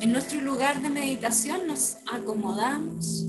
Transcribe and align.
En 0.00 0.12
nuestro 0.12 0.40
lugar 0.40 0.80
de 0.80 0.88
meditación 0.88 1.66
nos 1.66 1.98
acomodamos. 2.10 3.26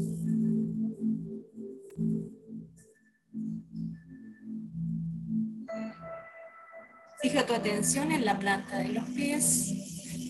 Fija 7.22 7.46
tu 7.46 7.54
atención 7.54 8.14
en 8.14 8.24
la 8.24 8.40
planta 8.40 8.78
de 8.78 8.88
los 8.88 9.04
pies 9.10 9.68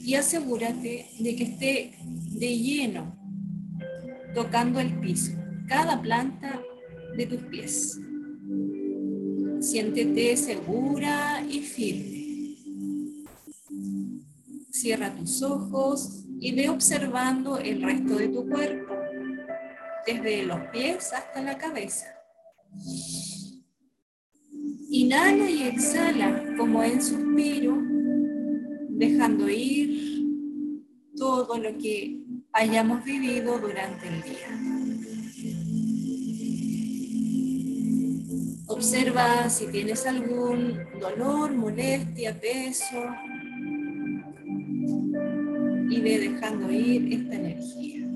y 0.03 0.15
asegúrate 0.15 1.11
de 1.19 1.35
que 1.35 1.43
esté 1.43 1.99
de 2.01 2.57
lleno 2.57 3.15
tocando 4.33 4.79
el 4.79 4.99
piso, 4.99 5.33
cada 5.67 6.01
planta 6.01 6.59
de 7.17 7.27
tus 7.27 7.43
pies. 7.43 7.99
Siéntete 9.59 10.35
segura 10.37 11.45
y 11.47 11.59
firme. 11.59 12.21
Cierra 14.71 15.13
tus 15.13 15.43
ojos 15.43 16.20
y 16.41 16.51
ve 16.53 16.69
observando 16.69 17.59
el 17.59 17.83
resto 17.83 18.15
de 18.15 18.27
tu 18.29 18.49
cuerpo, 18.49 18.95
desde 20.07 20.41
los 20.43 20.59
pies 20.71 21.13
hasta 21.13 21.39
la 21.39 21.55
cabeza. 21.55 22.07
Inhala 24.89 25.47
y 25.47 25.63
exhala 25.67 26.55
como 26.57 26.83
en 26.83 26.99
suspiro, 26.99 27.77
dejando 28.89 29.47
ir 29.47 30.25
todo 31.15 31.59
lo 31.59 31.77
que 31.77 32.23
hayamos 32.53 33.03
vivido 33.03 33.59
durante 33.59 34.07
el 34.07 34.23
día. 34.23 34.49
Observa 38.65 39.47
si 39.47 39.67
tienes 39.67 40.07
algún 40.07 40.79
dolor, 40.99 41.51
molestia, 41.51 42.33
peso 42.39 42.97
y 45.91 45.99
ve 45.99 46.19
dejando 46.19 46.71
ir 46.71 47.13
esta 47.13 47.35
energía. 47.35 48.07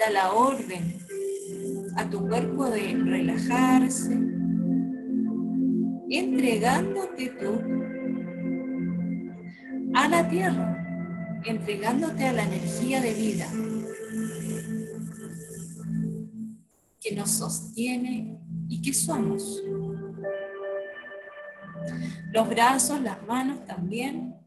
Da 0.00 0.10
la 0.10 0.32
orden 0.32 0.98
a 1.94 2.10
tu 2.10 2.26
cuerpo 2.26 2.68
de 2.68 2.94
relajarse, 2.96 4.18
entregándote 6.10 7.28
tú 7.40 7.60
a 9.94 10.08
la 10.08 10.28
tierra, 10.28 11.40
entregándote 11.44 12.26
a 12.26 12.32
la 12.32 12.42
energía 12.42 13.00
de 13.00 13.14
vida 13.14 13.46
que 17.00 17.14
nos 17.14 17.30
sostiene 17.30 18.40
y 18.68 18.82
que 18.82 18.92
somos. 18.92 19.62
Los 22.32 22.48
brazos, 22.48 23.00
las 23.02 23.22
manos 23.24 23.64
también. 23.66 24.39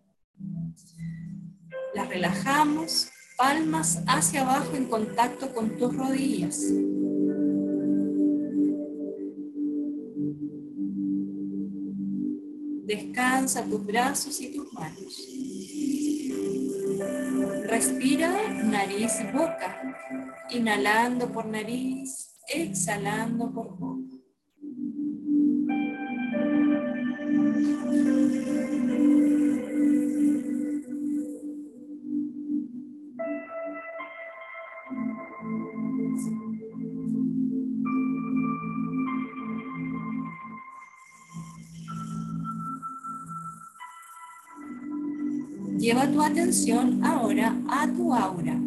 Las 1.96 2.10
relajamos, 2.10 3.10
palmas 3.38 4.02
hacia 4.08 4.42
abajo 4.42 4.76
en 4.76 4.86
contacto 4.86 5.54
con 5.54 5.78
tus 5.78 5.96
rodillas. 5.96 6.60
Descansa 12.86 13.64
tus 13.64 13.86
brazos 13.86 14.42
y 14.42 14.54
tus 14.54 14.72
manos. 14.74 15.28
Respira 17.68 18.64
nariz 18.64 19.20
y 19.22 19.32
boca, 19.32 19.82
inhalando 20.50 21.32
por 21.32 21.46
nariz 21.46 22.34
exhalando 22.48 23.52
por 23.52 23.78
boca. 23.78 23.83
Atención 46.34 47.06
ahora 47.06 47.56
a 47.70 47.88
tu 47.88 48.12
aura, 48.12 48.60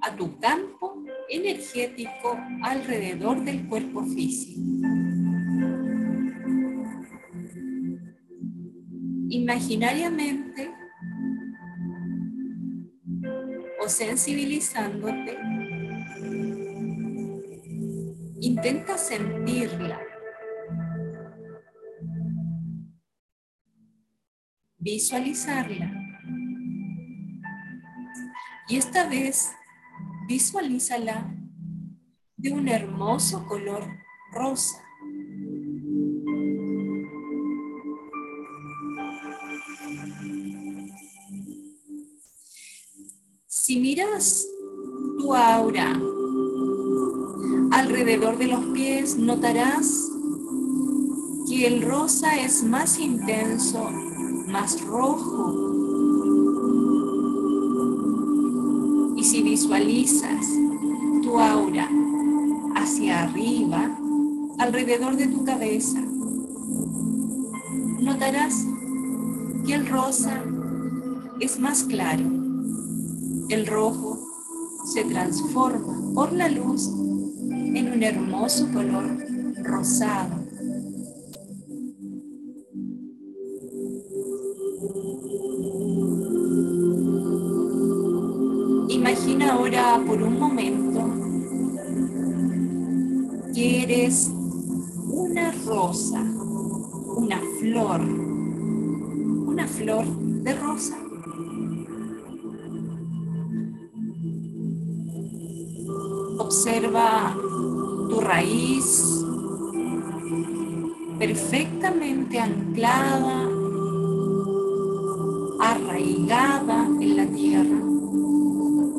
a 0.00 0.16
tu 0.16 0.38
campo 0.38 1.04
energético 1.28 2.38
alrededor 2.62 3.44
del 3.44 3.68
cuerpo 3.68 4.02
físico. 4.04 4.58
Imaginariamente 9.28 10.70
o 13.84 13.86
sensibilizándote, 13.86 15.36
intenta 18.40 18.96
sentirla. 18.96 20.03
Visualizarla. 24.84 25.90
Y 28.68 28.76
esta 28.76 29.08
vez 29.08 29.50
visualízala 30.28 31.34
de 32.36 32.52
un 32.52 32.68
hermoso 32.68 33.46
color 33.46 33.82
rosa. 34.30 34.84
Si 43.46 43.80
miras 43.80 44.46
tu 45.18 45.34
aura 45.34 45.98
alrededor 47.72 48.36
de 48.36 48.48
los 48.48 48.66
pies, 48.66 49.16
notarás 49.16 50.10
que 51.48 51.66
el 51.68 51.80
rosa 51.80 52.38
es 52.38 52.62
más 52.62 52.98
intenso, 52.98 53.88
más 54.54 54.80
rojo, 54.82 55.52
si 59.20 59.42
visualizas 59.42 60.46
tu 61.24 61.40
aura 61.40 61.88
hacia 62.76 63.24
arriba, 63.24 63.98
alrededor 64.60 65.16
de 65.16 65.26
tu 65.26 65.44
cabeza, 65.44 66.00
notarás 67.98 68.64
que 69.66 69.74
el 69.74 69.88
rosa 69.88 70.40
es 71.40 71.58
más 71.58 71.82
claro. 71.82 72.24
El 73.48 73.66
rojo 73.66 74.20
se 74.84 75.02
transforma 75.02 76.14
por 76.14 76.32
la 76.32 76.48
luz 76.48 76.86
en 76.86 77.92
un 77.92 78.04
hermoso 78.04 78.68
color 78.72 79.18
rosado. 79.64 80.43
Observa 106.38 107.36
tu 108.08 108.20
raíz 108.20 109.24
perfectamente 111.18 112.38
anclada, 112.40 113.48
arraigada 115.60 116.86
en 117.00 117.16
la 117.16 117.26
tierra 117.26 117.94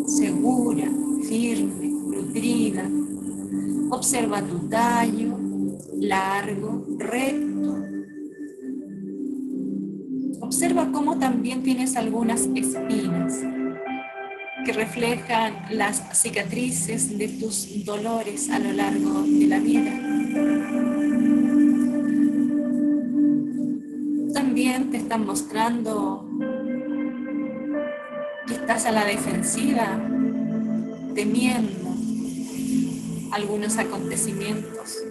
segura, 0.07 0.87
firme, 1.27 1.87
nutrida. 1.87 2.89
Observa 3.89 4.41
tu 4.41 4.57
tallo, 4.69 5.37
largo, 5.99 6.85
recto. 6.97 7.54
Observa 10.55 10.89
cómo 10.89 11.19
también 11.19 11.63
tienes 11.63 11.97
algunas 11.97 12.47
espinas 12.55 13.41
que 14.65 14.71
reflejan 14.71 15.53
las 15.69 16.01
cicatrices 16.13 17.17
de 17.17 17.27
tus 17.27 17.83
dolores 17.83 18.49
a 18.49 18.59
lo 18.59 18.71
largo 18.71 19.23
de 19.23 19.47
la 19.47 19.59
vida. 19.59 19.91
También 24.33 24.91
te 24.91 24.97
están 24.99 25.25
mostrando 25.25 26.25
estás 28.49 28.85
a 28.85 28.93
la 28.93 29.03
defensiva, 29.03 29.99
temiendo 31.13 31.93
algunos 33.33 33.77
acontecimientos, 33.77 35.03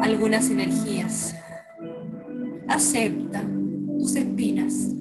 algunas 0.00 0.48
energías. 0.48 1.37
Acepta 2.78 3.42
tus 3.98 4.14
espinas. 4.14 4.94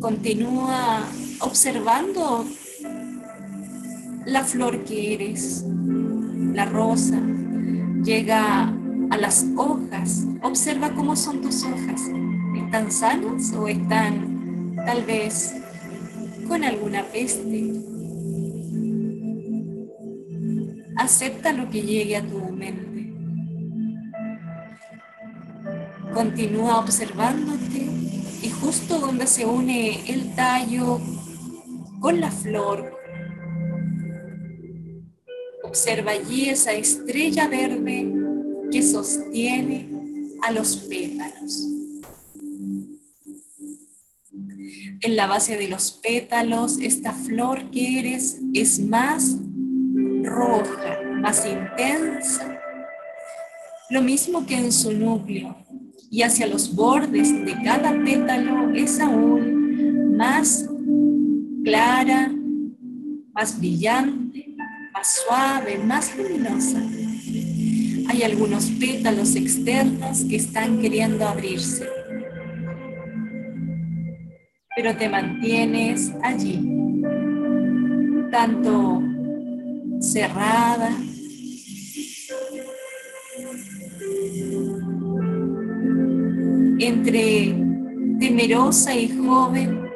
Continúa 0.00 1.04
observando 1.38 2.44
la 4.26 4.42
flor 4.42 4.82
que 4.82 5.14
eres, 5.14 5.64
la 6.54 6.64
rosa. 6.64 7.20
Llega 8.02 8.74
a 9.10 9.16
las 9.16 9.46
hojas. 9.56 10.26
Observa 10.42 10.92
cómo 10.96 11.14
son 11.14 11.40
tus 11.40 11.62
hojas. 11.62 12.00
¿Están 12.56 12.90
sanas 12.90 13.52
o 13.52 13.68
están 13.68 14.74
tal 14.86 15.04
vez 15.04 15.54
con 16.48 16.64
alguna 16.64 17.04
peste? 17.04 17.74
Acepta 20.96 21.52
lo 21.52 21.70
que 21.70 21.82
llegue 21.82 22.16
a 22.16 22.26
tu 22.26 22.47
Continúa 26.18 26.80
observándote 26.80 27.88
y 28.42 28.50
justo 28.50 28.98
donde 28.98 29.24
se 29.28 29.46
une 29.46 30.02
el 30.12 30.34
tallo 30.34 31.00
con 32.00 32.20
la 32.20 32.32
flor, 32.32 32.92
observa 35.62 36.10
allí 36.10 36.48
esa 36.48 36.72
estrella 36.72 37.46
verde 37.46 38.12
que 38.72 38.82
sostiene 38.82 39.88
a 40.42 40.50
los 40.50 40.78
pétalos. 40.88 41.68
En 45.00 45.14
la 45.14 45.28
base 45.28 45.56
de 45.56 45.68
los 45.68 45.92
pétalos, 45.92 46.78
esta 46.80 47.12
flor 47.12 47.70
que 47.70 48.00
eres 48.00 48.40
es 48.54 48.80
más 48.80 49.36
roja, 50.24 51.00
más 51.20 51.46
intensa, 51.46 52.60
lo 53.90 54.02
mismo 54.02 54.44
que 54.46 54.56
en 54.56 54.72
su 54.72 54.92
núcleo, 54.92 55.56
y 56.10 56.22
hacia 56.22 56.46
los 56.46 56.74
bordes 56.74 57.32
de 57.44 57.54
cada 57.62 57.92
pétalo 58.02 58.70
es 58.74 58.98
aún 59.00 60.16
más 60.16 60.68
clara, 61.64 62.32
más 63.32 63.58
brillante, 63.58 64.54
más 64.92 65.20
suave, 65.26 65.78
más 65.78 66.16
luminosa. 66.16 66.82
Hay 68.08 68.22
algunos 68.22 68.70
pétalos 68.70 69.36
externos 69.36 70.24
que 70.24 70.36
están 70.36 70.80
queriendo 70.80 71.28
abrirse, 71.28 71.86
pero 74.74 74.96
te 74.96 75.08
mantienes 75.08 76.12
allí, 76.22 76.58
tanto 78.30 79.02
cerrada, 80.00 80.90
entre 86.88 87.54
temerosa 88.18 88.94
y 88.94 89.08
joven, 89.08 89.90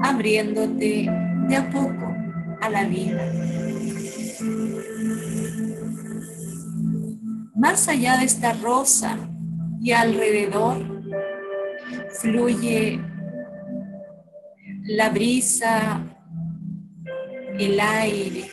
abriéndote 0.00 1.10
de 1.48 1.56
a 1.56 1.70
poco 1.70 2.14
a 2.60 2.70
la 2.70 2.84
vida. 2.84 3.32
Más 7.56 7.88
allá 7.88 8.18
de 8.18 8.26
esta 8.26 8.52
rosa 8.52 9.16
y 9.80 9.90
alrededor 9.90 10.76
fluye 12.20 13.00
la 14.84 15.10
brisa, 15.10 16.00
el 17.58 17.80
aire 17.80 18.44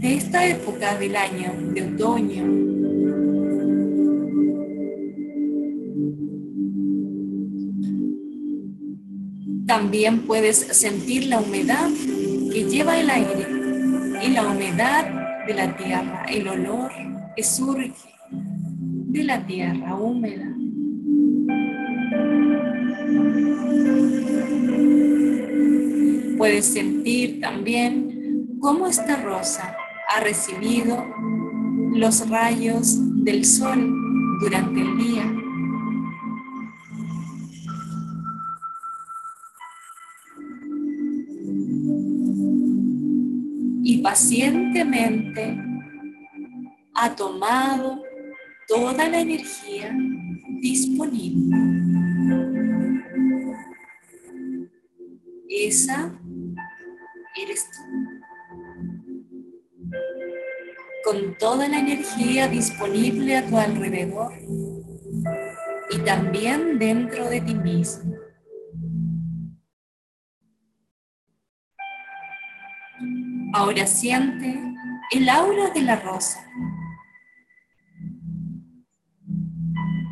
de 0.00 0.14
esta 0.16 0.44
época 0.46 0.98
del 0.98 1.14
año, 1.14 1.52
de 1.72 1.82
otoño. 1.82 2.69
También 9.80 10.26
puedes 10.26 10.58
sentir 10.58 11.24
la 11.24 11.40
humedad 11.40 11.88
que 12.52 12.64
lleva 12.64 13.00
el 13.00 13.08
aire 13.08 13.46
y 14.22 14.28
la 14.28 14.46
humedad 14.46 15.06
de 15.46 15.54
la 15.54 15.74
tierra, 15.74 16.26
el 16.28 16.48
olor 16.48 16.92
que 17.34 17.42
surge 17.42 18.12
de 18.30 19.24
la 19.24 19.46
tierra 19.46 19.94
húmeda. 19.96 20.54
Puedes 26.36 26.66
sentir 26.66 27.40
también 27.40 28.58
cómo 28.60 28.86
esta 28.86 29.16
rosa 29.16 29.74
ha 30.14 30.20
recibido 30.20 31.06
los 31.94 32.28
rayos 32.28 32.98
del 33.24 33.46
sol 33.46 33.90
durante 34.42 34.78
el 34.82 34.98
día. 34.98 35.39
Pacientemente 44.10 45.56
ha 46.94 47.14
tomado 47.14 48.02
toda 48.66 49.08
la 49.08 49.20
energía 49.20 49.96
disponible. 50.60 51.56
Esa 55.48 56.12
eres 57.40 57.64
tú. 57.70 57.82
Con 61.04 61.38
toda 61.38 61.68
la 61.68 61.78
energía 61.78 62.48
disponible 62.48 63.36
a 63.36 63.46
tu 63.46 63.56
alrededor 63.56 64.32
y 65.92 65.98
también 65.98 66.80
dentro 66.80 67.30
de 67.30 67.40
ti 67.42 67.54
mismo. 67.54 68.09
Ahora 73.60 73.86
siente 73.86 74.58
el 75.10 75.28
aura 75.28 75.68
de 75.68 75.82
la 75.82 75.96
rosa 75.96 76.50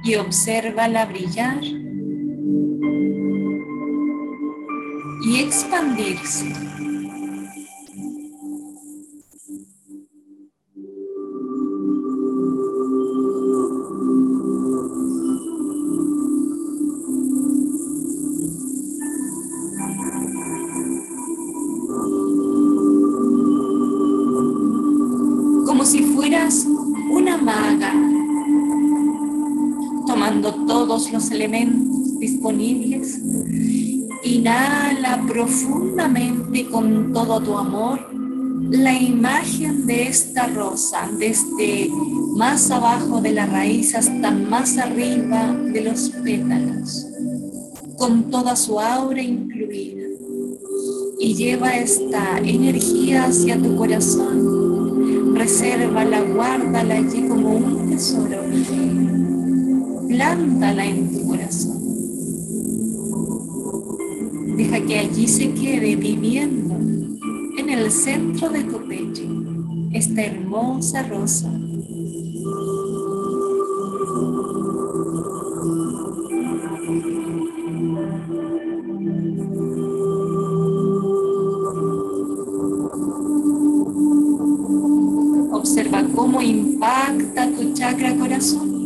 y 0.05 0.17
obsérvala 0.17 1.07
brillar 1.07 1.65
y 5.23 5.41
expandirse. 5.41 6.53
Inhala 34.25 35.23
profundamente 35.27 36.67
con 36.69 37.13
todo 37.13 37.41
tu 37.41 37.59
amor 37.59 38.01
la 38.71 38.93
imagen 38.93 39.87
de 39.87 40.09
esta 40.09 40.47
rosa, 40.47 41.11
desde 41.19 41.91
más 42.37 42.71
abajo 42.71 43.21
de 43.21 43.33
la 43.33 43.47
raíz 43.47 43.95
hasta 43.95 44.31
más 44.31 44.79
arriba 44.79 45.55
de 45.73 45.83
los 45.83 46.09
pétalos, 46.23 47.07
con 47.97 48.31
toda 48.31 48.57
su 48.57 48.81
aura 48.81 49.23
incluida. 49.23 50.07
Y 51.21 51.35
lleva 51.35 51.77
esta 51.77 52.39
energía 52.39 53.25
hacia 53.25 53.61
tu 53.61 53.77
corazón. 53.77 55.35
Resérvala, 55.35 56.23
guárdala 56.23 56.95
allí 56.95 57.29
como 57.29 57.57
un 57.57 57.91
tesoro 57.91 58.39
plántala 60.19 60.85
en 60.85 61.08
que 64.89 65.01
allí 65.01 65.29
se 65.29 65.53
quede 65.53 65.97
viviendo 65.97 66.75
en 67.59 67.69
el 67.69 67.93
centro 67.93 68.49
de 68.49 68.65
tu 68.65 68.89
pecho 68.89 69.23
esta 69.93 70.23
hermosa 70.23 71.03
rosa. 71.03 71.53
Observa 85.53 86.03
cómo 86.15 86.41
impacta 86.41 87.51
tu 87.51 87.75
chakra 87.75 88.17
corazón. 88.17 88.79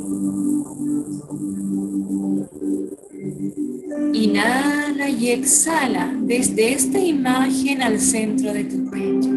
Inhala 4.13 5.09
y 5.09 5.31
exhala 5.31 5.92
desde 6.39 6.73
esta 6.73 6.99
imagen 6.99 7.83
al 7.83 8.01
centro 8.01 8.55
de 8.55 8.65
tu 8.65 8.91
pecho. 8.91 9.29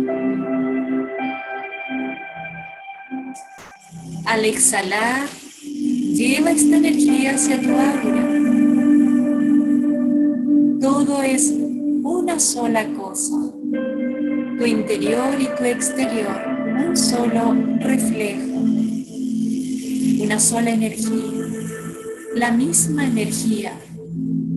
Al 4.23 4.45
exhalar, 4.45 5.27
lleva 5.61 6.51
esta 6.51 6.77
energía 6.77 7.31
hacia 7.31 7.59
tu 7.59 7.71
aura. 7.71 8.23
Todo 10.79 11.21
es 11.21 11.53
una 12.01 12.39
sola 12.39 12.87
cosa. 12.93 13.35
Tu 14.57 14.65
interior 14.65 15.35
y 15.37 15.47
tu 15.57 15.65
exterior, 15.65 16.47
un 16.87 16.95
solo 16.95 17.55
reflejo, 17.81 18.61
una 20.23 20.39
sola 20.39 20.69
energía, 20.69 21.45
la 22.35 22.51
misma 22.51 23.05
energía, 23.05 23.73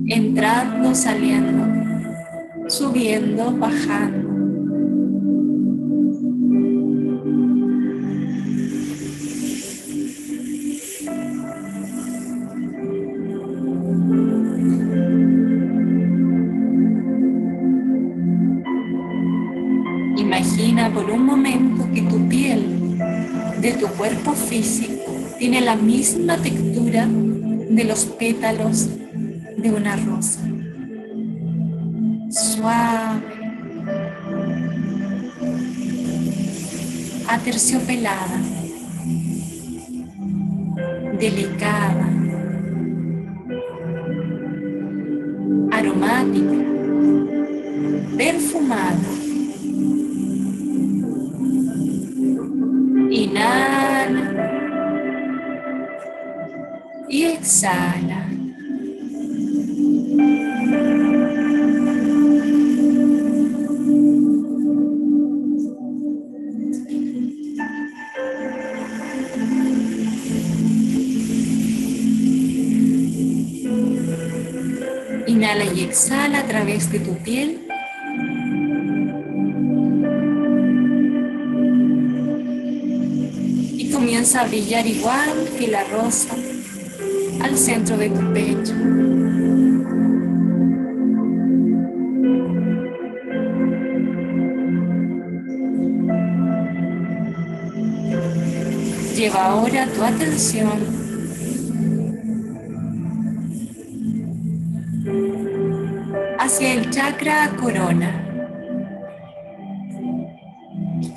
entrando, 0.07 0.95
saliendo, 0.95 1.78
subiendo, 2.79 3.53
bajando 3.53 4.29
por 20.95 21.11
un 21.11 21.27
momento 21.27 21.89
que 21.93 22.03
tu 22.03 22.29
piel 22.29 22.97
de 23.61 23.73
tu 23.73 23.87
cuerpo 23.89 24.33
físico 24.33 25.13
tiene 25.39 25.61
la 25.61 25.77
misma 25.77 26.37
textura 26.37 27.07
de 27.07 27.85
los 27.85 28.07
pétalos 28.07 28.89
de 29.57 29.71
una 29.71 29.97
rosa. 29.97 30.48
Aterciopelada, 37.49 38.41
delicada, 41.19 42.09
aromática, 45.73 46.59
perfumada 48.19 48.99
Inhala 53.11 54.25
y 57.09 57.25
exhala. 57.25 58.18
Través 76.49 76.91
de 76.91 76.99
tu 77.01 77.15
piel 77.19 77.69
comienza 83.93 84.41
a 84.41 84.47
brillar 84.47 84.87
igual 84.87 85.49
que 85.59 85.69
la 85.69 85.85
rosa 85.85 86.35
al 87.41 87.59
centro 87.59 87.97
de 87.97 88.09
tu 88.09 88.33
pecho. 88.33 88.75
Lleva 99.15 99.45
ahora 99.47 99.87
tu 99.89 100.03
atención 100.03 100.98
chakra 106.99 107.49
corona, 107.51 108.11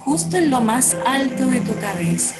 justo 0.01 0.38
en 0.38 0.51
lo 0.51 0.61
más 0.61 0.95
alto 1.07 1.47
de 1.47 1.59
tu 1.61 1.73
cabeza. 1.79 2.35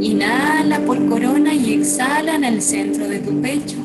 Inhala 0.00 0.78
por 0.86 1.04
corona 1.08 1.52
y 1.52 1.72
exhala 1.72 2.36
en 2.36 2.44
el 2.44 2.62
centro 2.62 3.08
de 3.08 3.18
tu 3.18 3.42
pecho. 3.42 3.78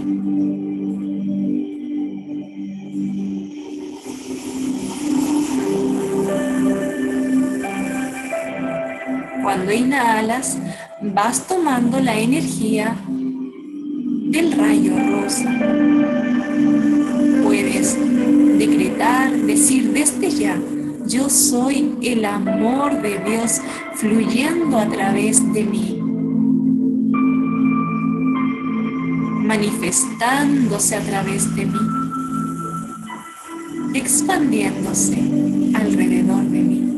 Cuando 9.41 9.72
inhalas, 9.72 10.60
vas 11.01 11.48
tomando 11.48 12.00
la 12.00 12.15
energía 12.15 12.96
del 14.39 14.53
rayo 14.53 14.93
rosa. 15.22 15.51
Puedes 17.43 17.98
decretar, 18.58 19.31
decir 19.34 19.91
desde 19.91 20.31
ya, 20.31 20.58
yo 21.05 21.29
soy 21.29 21.98
el 22.01 22.24
amor 22.24 23.01
de 23.01 23.19
Dios 23.19 23.60
fluyendo 23.96 24.77
a 24.79 24.88
través 24.88 25.41
de 25.53 25.63
mí. 25.63 25.96
manifestándose 29.50 30.96
a 30.96 31.01
través 31.01 31.55
de 31.55 31.65
mí, 31.65 31.79
expandiéndose 33.96 35.17
alrededor 35.74 36.43
de 36.43 36.62
mí. 36.62 36.88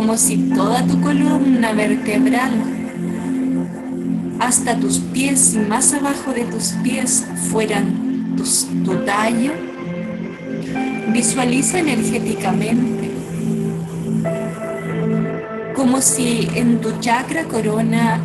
Como 0.00 0.16
si 0.16 0.38
toda 0.54 0.82
tu 0.86 0.98
columna 1.02 1.74
vertebral, 1.74 2.52
hasta 4.38 4.74
tus 4.74 4.98
pies 4.98 5.52
y 5.52 5.58
más 5.58 5.92
abajo 5.92 6.32
de 6.32 6.46
tus 6.46 6.72
pies 6.82 7.26
fueran 7.50 8.34
tu 8.82 8.94
tallo, 9.04 9.52
visualiza 11.12 11.80
energéticamente 11.80 13.10
como 15.76 16.00
si 16.00 16.48
en 16.54 16.80
tu 16.80 16.98
chakra 17.00 17.44
corona 17.44 18.18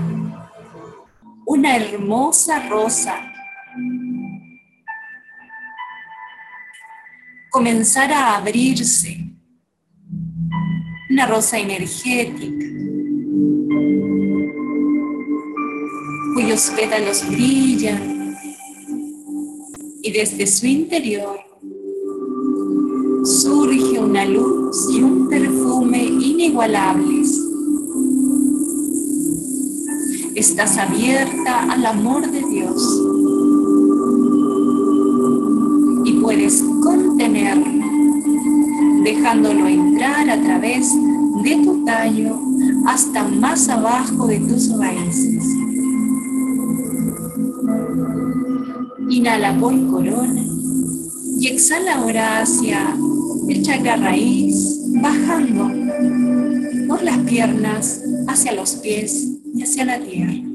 una 1.46 1.75
hermosa 1.75 2.70
rosa 2.70 3.20
comenzara 7.50 8.27
a 8.27 8.38
abrirse, 8.38 9.25
una 11.15 11.27
rosa 11.27 11.57
energética, 11.57 12.67
cuyos 16.34 16.74
pétalos 16.75 17.25
brillan 17.29 18.36
y 20.03 20.12
desde 20.12 20.45
su 20.45 20.65
interior 20.65 21.39
surge 23.24 23.98
una 23.98 24.25
luz 24.25 24.89
y 24.93 25.03
un 25.03 25.29
perfume 25.29 26.03
inigualables. 26.03 27.39
Estás 30.36 30.77
abierta 30.77 31.72
al 31.72 31.86
amor 31.86 32.29
de 32.29 32.41
Dios 32.41 33.25
dejándolo 39.05 39.67
entrar 39.67 40.27
a 40.27 40.41
través 40.41 40.91
de 41.43 41.55
tu 41.63 41.85
tallo 41.85 42.39
hasta 42.88 43.24
más 43.24 43.69
abajo 43.69 44.25
de 44.25 44.39
tus 44.39 44.75
raíces. 44.79 45.45
Inhala 49.07 49.55
por 49.59 49.74
corona 49.91 50.43
y 51.39 51.47
exhala 51.47 51.97
ahora 51.97 52.41
hacia 52.41 52.97
el 53.47 53.62
chakra 53.62 53.97
raíz, 53.97 54.81
bajando 55.01 55.69
por 56.88 57.03
las 57.03 57.19
piernas 57.19 58.01
hacia 58.27 58.53
los 58.53 58.71
pies 58.77 59.38
y 59.53 59.62
hacia 59.62 59.85
la 59.85 60.00
tierra. 60.00 60.54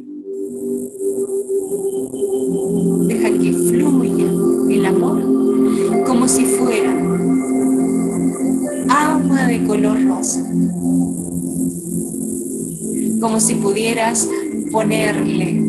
Como 13.20 13.40
si 13.40 13.54
pudieras 13.56 14.28
ponerle 14.72 15.60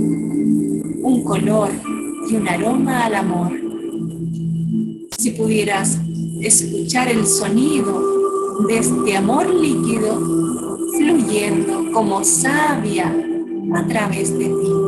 un 1.03 1.23
color 1.23 1.69
y 2.29 2.35
un 2.35 2.47
aroma 2.47 3.05
al 3.05 3.15
amor. 3.15 3.51
Si 5.17 5.31
pudieras 5.31 5.99
escuchar 6.41 7.07
el 7.09 7.25
sonido 7.27 8.01
de 8.67 8.77
este 8.77 9.17
amor 9.17 9.49
líquido 9.49 10.19
fluyendo 10.97 11.91
como 11.93 12.23
sabia 12.23 13.13
a 13.73 13.87
través 13.87 14.37
de 14.37 14.45
ti. 14.45 14.80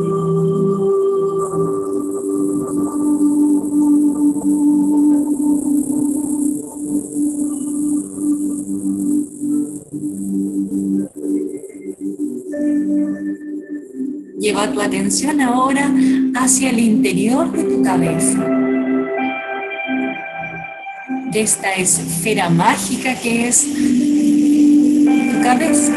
Atención 15.04 15.38
ahora 15.42 15.92
hacia 16.34 16.70
el 16.70 16.78
interior 16.78 17.52
de 17.52 17.62
tu 17.64 17.82
cabeza, 17.82 18.38
de 21.30 21.40
esta 21.42 21.74
esfera 21.74 22.48
mágica 22.48 23.14
que 23.20 23.48
es 23.48 23.66
tu 25.30 25.42
cabeza. 25.42 25.92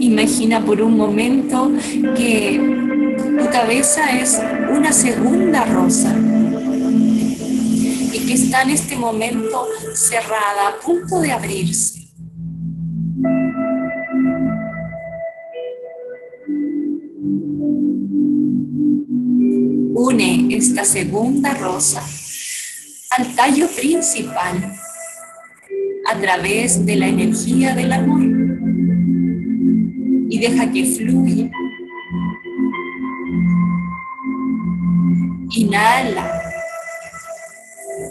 Imagina 0.00 0.64
por 0.64 0.80
un 0.80 0.96
momento 0.96 1.70
que 2.16 2.58
tu 3.38 3.50
cabeza 3.50 4.18
es 4.18 4.40
una 4.74 4.90
segunda 4.90 5.66
rosa 5.66 6.16
y 8.10 8.26
que 8.26 8.32
está 8.32 8.62
en 8.62 8.70
este 8.70 8.96
momento 8.96 9.66
cerrada, 9.94 10.68
a 10.68 10.80
punto 10.82 11.20
de 11.20 11.30
abrirse. 11.30 11.95
Segunda 20.96 21.52
rosa 21.52 22.02
al 23.10 23.34
tallo 23.34 23.68
principal 23.68 24.56
a 26.10 26.18
través 26.18 26.86
de 26.86 26.96
la 26.96 27.06
energía 27.06 27.74
del 27.74 27.92
amor 27.92 28.22
y 30.30 30.38
deja 30.38 30.72
que 30.72 30.86
fluya. 30.86 31.50
Inhala 35.50 36.42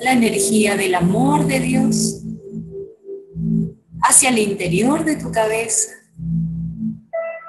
la 0.01 0.12
energía 0.12 0.77
del 0.77 0.94
amor 0.94 1.48
de 1.48 1.60
Dios 1.62 2.22
hacia 4.04 4.30
el 4.30 4.38
interior 4.38 5.04
de 5.04 5.15
tu 5.15 5.32
cabeza, 5.32 5.89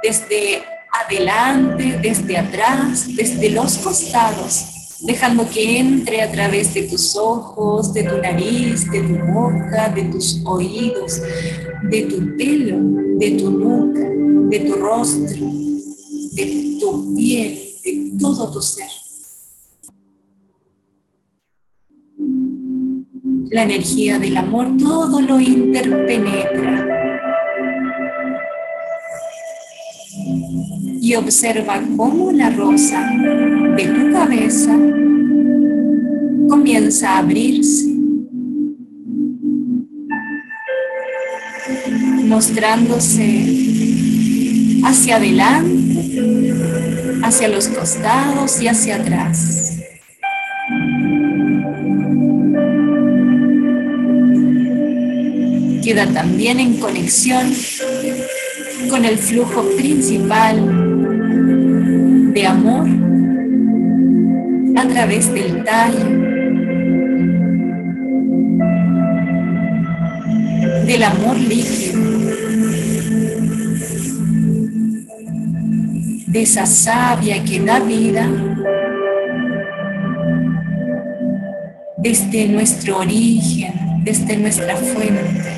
desde 0.03 0.63
adelante, 1.05 1.99
desde 2.01 2.39
atrás, 2.39 3.15
desde 3.15 3.51
los 3.51 3.77
costados, 3.77 4.73
dejando 5.07 5.49
que 5.49 5.79
entre 5.79 6.21
a 6.21 6.31
través 6.31 6.75
de 6.75 6.83
tus 6.83 7.17
ojos, 7.17 7.93
de 7.95 8.03
tu 8.03 8.19
nariz, 8.19 8.91
de 8.91 9.01
tu 9.01 9.15
boca, 9.33 9.89
de 9.95 10.03
tus 10.05 10.43
oídos, 10.45 11.23
de 11.85 12.03
tu 12.03 12.37
pelo, 12.37 12.79
de 13.19 13.31
tu 13.33 13.51
nuca, 13.51 14.01
de 14.49 14.61
tu 14.61 14.75
rostro, 14.75 15.47
de 16.33 16.77
tu 16.81 17.15
piel, 17.15 17.59
de 17.85 18.13
todo 18.19 18.51
tu 18.51 18.61
ser. 18.61 18.89
La 23.51 23.63
energía 23.63 24.19
del 24.19 24.37
amor 24.37 24.77
todo 24.77 25.21
lo 25.21 25.39
interpenetra 25.39 26.86
y 31.07 31.15
observa 31.15 31.81
cómo 31.97 32.33
la 32.33 32.51
rosa 32.51 33.09
de 33.77 33.85
tu 33.85 34.13
cabeza 34.13 34.77
comienza 36.49 37.11
a 37.13 37.19
abrirse, 37.19 37.87
mostrándose 42.25 43.45
hacia 44.85 45.17
adelante, 45.19 46.53
hacia 47.23 47.49
los 47.51 47.69
costados 47.69 48.61
y 48.61 48.67
hacia 48.67 48.97
atrás. 48.97 49.79
Queda 55.85 56.13
también 56.13 56.59
en 56.59 56.79
conexión 56.79 57.55
con 58.91 59.05
el 59.05 59.17
flujo 59.19 59.63
principal 59.77 60.86
de 62.37 62.47
amor 62.47 62.87
a 64.77 64.87
través 64.89 65.33
del 65.33 65.65
tallo, 65.65 66.05
del 70.85 71.03
amor 71.03 71.39
líquido, 71.39 71.99
de 76.27 76.43
esa 76.43 76.67
savia 76.67 77.43
que 77.43 77.59
da 77.61 77.81
vida 77.81 78.29
desde 81.97 82.49
nuestro 82.49 82.99
origen, 82.99 83.73
desde 84.05 84.37
nuestra 84.37 84.77
fuente. 84.77 85.56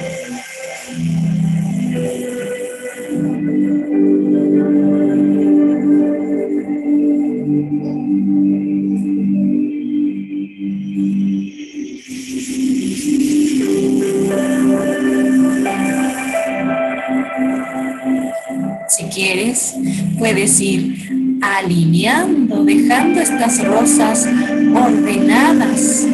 Puedes 20.19 20.61
ir 20.61 21.39
alineando, 21.43 22.65
dejando 22.65 23.21
estas 23.21 23.65
rosas 23.65 24.29
ordenadas, 24.75 26.07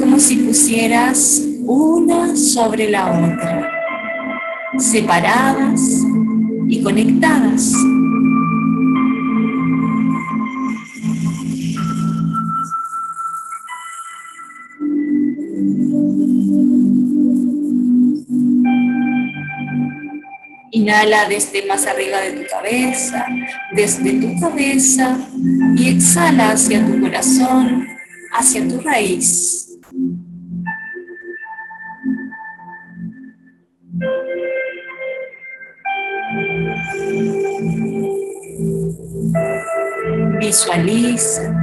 como 0.00 0.18
si 0.18 0.36
pusieras 0.36 1.42
una 1.66 2.34
sobre 2.36 2.90
la 2.90 3.10
otra, 3.10 3.70
separadas 4.78 5.80
y 6.68 6.82
conectadas. 6.82 7.74
Inhala 20.96 21.28
desde 21.28 21.66
más 21.66 21.86
arriba 21.86 22.22
de 22.22 22.30
tu 22.32 22.48
cabeza, 22.48 23.26
desde 23.72 24.12
tu 24.14 24.40
cabeza 24.40 25.18
y 25.76 25.90
exhala 25.90 26.52
hacia 26.52 26.86
tu 26.86 26.98
corazón, 27.02 27.86
hacia 28.32 28.66
tu 28.66 28.80
raíz. 28.80 29.78
Visualiza, 40.40 41.54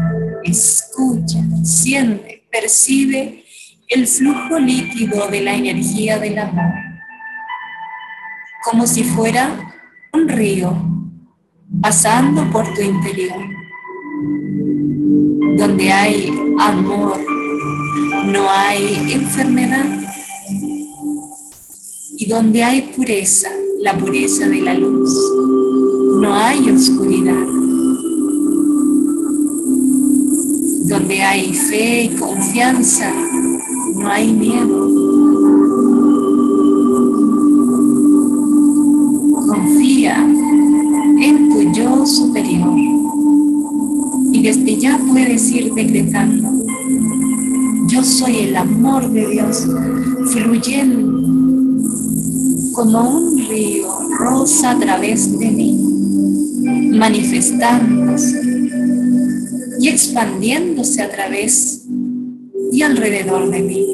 escucha, 0.43 1.39
siente, 1.63 2.45
percibe 2.51 3.45
el 3.87 4.05
flujo 4.05 4.59
líquido 4.59 5.27
de 5.29 5.41
la 5.41 5.55
energía 5.55 6.19
del 6.19 6.37
amor 6.37 6.92
como 8.63 8.87
si 8.87 9.03
fuera 9.03 9.73
un 10.13 10.27
río 10.27 10.73
pasando 11.81 12.49
por 12.51 12.65
tu 12.73 12.81
interior, 12.81 13.41
donde 15.57 15.91
hay 15.91 16.29
amor, 16.59 17.19
no 18.25 18.49
hay 18.49 19.11
enfermedad 19.11 19.85
y 22.17 22.25
donde 22.25 22.63
hay 22.63 22.93
pureza, 22.95 23.49
la 23.81 23.97
pureza 23.97 24.47
de 24.47 24.61
la 24.61 24.73
luz, 24.75 25.13
no 26.21 26.33
hay 26.33 26.69
oscuridad. 26.69 27.47
Donde 30.85 31.21
hay 31.21 31.53
fe 31.53 32.03
y 32.03 32.09
confianza, 32.15 33.11
no 33.95 34.07
hay 34.07 34.31
miedo. 34.31 35.12
Superior. 42.05 42.73
Y 44.31 44.41
desde 44.41 44.77
ya 44.77 44.99
puedes 45.09 45.51
ir 45.51 45.73
decretando, 45.73 46.65
yo 47.87 48.03
soy 48.03 48.37
el 48.39 48.55
amor 48.55 49.09
de 49.11 49.27
Dios 49.27 49.67
fluyendo 50.31 51.13
como 52.73 53.01
un 53.01 53.37
río 53.47 53.87
rosa 54.17 54.71
a 54.71 54.79
través 54.79 55.37
de 55.37 55.51
mí, 55.51 55.77
manifestándose 56.97 58.41
y 59.79 59.87
expandiéndose 59.89 61.01
a 61.01 61.11
través 61.11 61.85
y 62.71 62.81
alrededor 62.81 63.51
de 63.51 63.61
mí. 63.61 63.92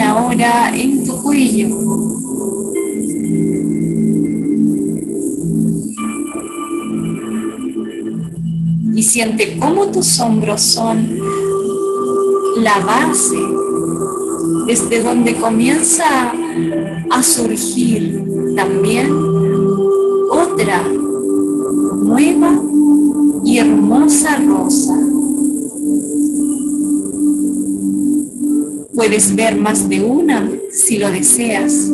Ahora 0.00 0.72
en 0.74 1.04
tu 1.04 1.22
cuello. 1.22 1.68
Y 8.94 9.02
siente 9.02 9.56
cómo 9.58 9.86
tus 9.92 10.18
hombros 10.18 10.60
son 10.60 11.18
la 12.56 12.80
base 12.80 13.38
desde 14.66 15.02
donde 15.02 15.36
comienza 15.36 16.32
a 17.10 17.22
surgir 17.22 18.24
también 18.56 19.12
otra 20.30 20.82
nueva 22.02 22.60
y 23.44 23.58
hermosa 23.58 24.36
rosa. 24.36 24.99
Puedes 29.00 29.34
ver 29.34 29.56
más 29.56 29.88
de 29.88 30.02
una 30.02 30.46
si 30.70 30.98
lo 30.98 31.10
deseas, 31.10 31.90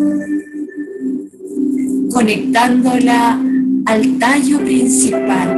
conectándola 2.10 3.40
al 3.84 4.18
tallo 4.18 4.58
principal, 4.58 5.56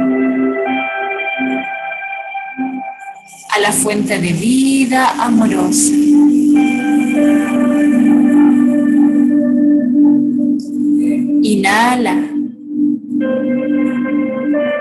a 3.49 3.59
la 3.61 3.71
fuente 3.71 4.19
de 4.19 4.31
vida 4.31 5.09
amorosa. 5.25 5.91
Inhala 11.41 12.15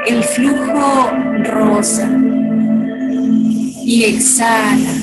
el 0.06 0.22
flujo 0.22 1.10
rosa 1.44 2.10
y 3.86 4.04
exhala 4.04 4.97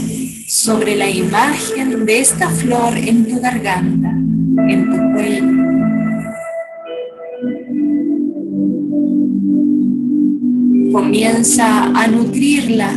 sobre 0.66 0.96
la 0.96 1.08
imagen 1.08 2.08
de 2.08 2.22
esta 2.22 2.50
flor 2.50 2.98
en 2.98 3.24
tu 3.24 3.40
garganta, 3.40 4.10
en 4.68 4.90
tu 4.90 4.98
cuello. 5.14 5.46
Comienza 10.92 11.84
a 11.84 12.08
nutrirla 12.08 12.90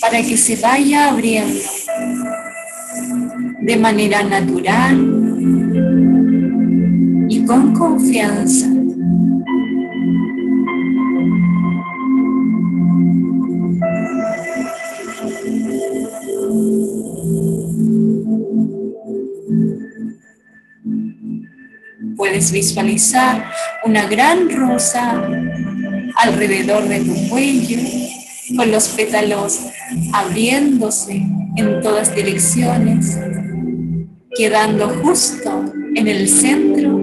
para 0.00 0.22
que 0.22 0.36
se 0.36 0.54
vaya 0.54 1.08
abriendo 1.08 1.58
de 3.62 3.76
manera 3.76 4.22
natural 4.22 4.96
y 7.28 7.44
con 7.44 7.74
confianza. 7.74 8.75
Visualizar 22.52 23.50
una 23.84 24.06
gran 24.06 24.48
rosa 24.50 25.28
alrededor 26.16 26.88
de 26.88 27.00
tu 27.00 27.28
cuello, 27.28 27.78
con 28.56 28.70
los 28.70 28.88
pétalos 28.88 29.60
abriéndose 30.12 31.22
en 31.56 31.80
todas 31.82 32.14
direcciones, 32.14 33.18
quedando 34.36 34.88
justo 35.02 35.64
en 35.94 36.06
el 36.06 36.28
centro 36.28 36.98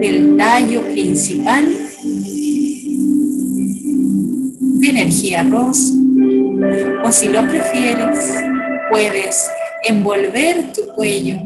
del 0.00 0.36
tallo 0.36 0.82
principal 0.82 1.66
de 4.80 4.88
energía 4.88 5.42
rosa. 5.42 5.94
O 7.04 7.12
si 7.12 7.28
lo 7.28 7.42
prefieres, 7.48 8.34
puedes 8.90 9.48
envolver 9.84 10.72
tu 10.72 10.86
cuello 10.94 11.36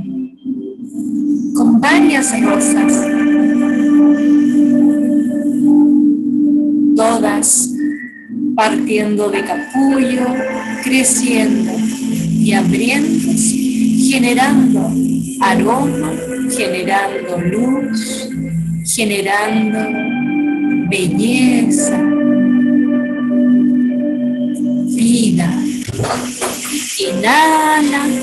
con 1.55 1.81
varias 1.81 2.41
rosas, 2.43 3.07
todas 7.01 7.71
partiendo 8.55 9.31
de 9.31 9.43
capullo, 9.43 10.27
creciendo 10.85 11.73
y 12.39 12.53
abriéndose, 12.53 13.57
generando 14.11 14.93
aroma, 15.41 16.13
generando 16.55 17.41
luz, 17.41 18.29
generando 18.85 19.79
belleza, 20.91 21.99
vida. 24.95 25.51
Inhala 26.99 28.20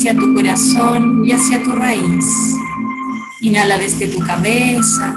hacia 0.00 0.14
tu 0.14 0.32
corazón 0.32 1.26
y 1.26 1.32
hacia 1.32 1.62
tu 1.62 1.72
raíz. 1.72 2.54
Inhala 3.42 3.76
desde 3.76 4.08
tu 4.08 4.18
cabeza. 4.20 5.14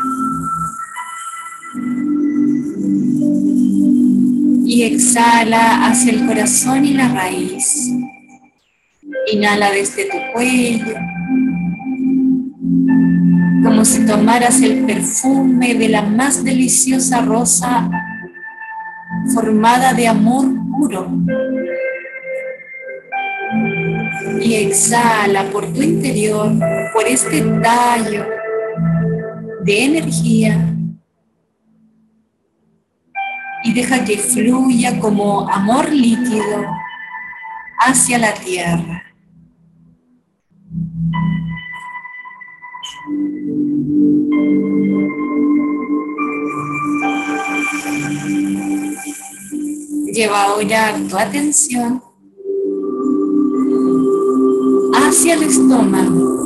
Y 4.66 4.84
exhala 4.84 5.88
hacia 5.88 6.12
el 6.12 6.26
corazón 6.26 6.84
y 6.84 6.96
la 6.96 7.08
raíz. 7.08 7.94
Inhala 9.32 9.72
desde 9.72 10.04
tu 10.04 10.18
cuello. 10.34 10.96
Como 13.64 13.86
si 13.86 14.06
tomaras 14.06 14.62
el 14.62 14.84
perfume 14.84 15.76
de 15.76 15.88
la 15.88 16.02
más 16.02 16.44
deliciosa 16.44 17.22
rosa 17.22 17.90
formada 19.34 19.94
de 19.94 20.10
amor 20.10 20.46
puro 20.78 21.08
y 24.42 24.56
exhala 24.56 25.50
por 25.52 25.66
tu 25.74 25.82
interior, 25.82 26.52
por 26.94 27.08
este 27.08 27.42
tallo 27.62 28.26
de 29.64 29.86
energía 29.86 30.74
y 33.64 33.74
deja 33.74 34.04
que 34.04 34.18
fluya 34.18 35.00
como 35.00 35.50
amor 35.50 35.92
líquido 35.92 36.66
hacia 37.80 38.18
la 38.18 38.34
tierra. 38.34 39.04
Lleva 50.14 50.44
ahora 50.44 50.96
tu 51.10 51.18
atención 51.18 52.04
hacia 55.14 55.36
el 55.36 55.44
estómago, 55.44 56.44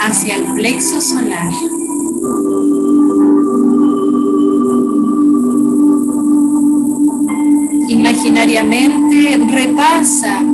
hacia 0.00 0.36
el 0.36 0.44
plexo 0.54 1.00
solar. 1.00 1.52
Imaginariamente 7.88 9.36
repasa 9.50 10.44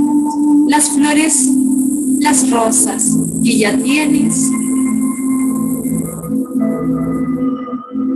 las 0.67 0.89
flores, 0.89 1.51
las 2.21 2.51
rosas 2.51 3.15
que 3.43 3.59
ya 3.59 3.77
tienes 3.77 4.51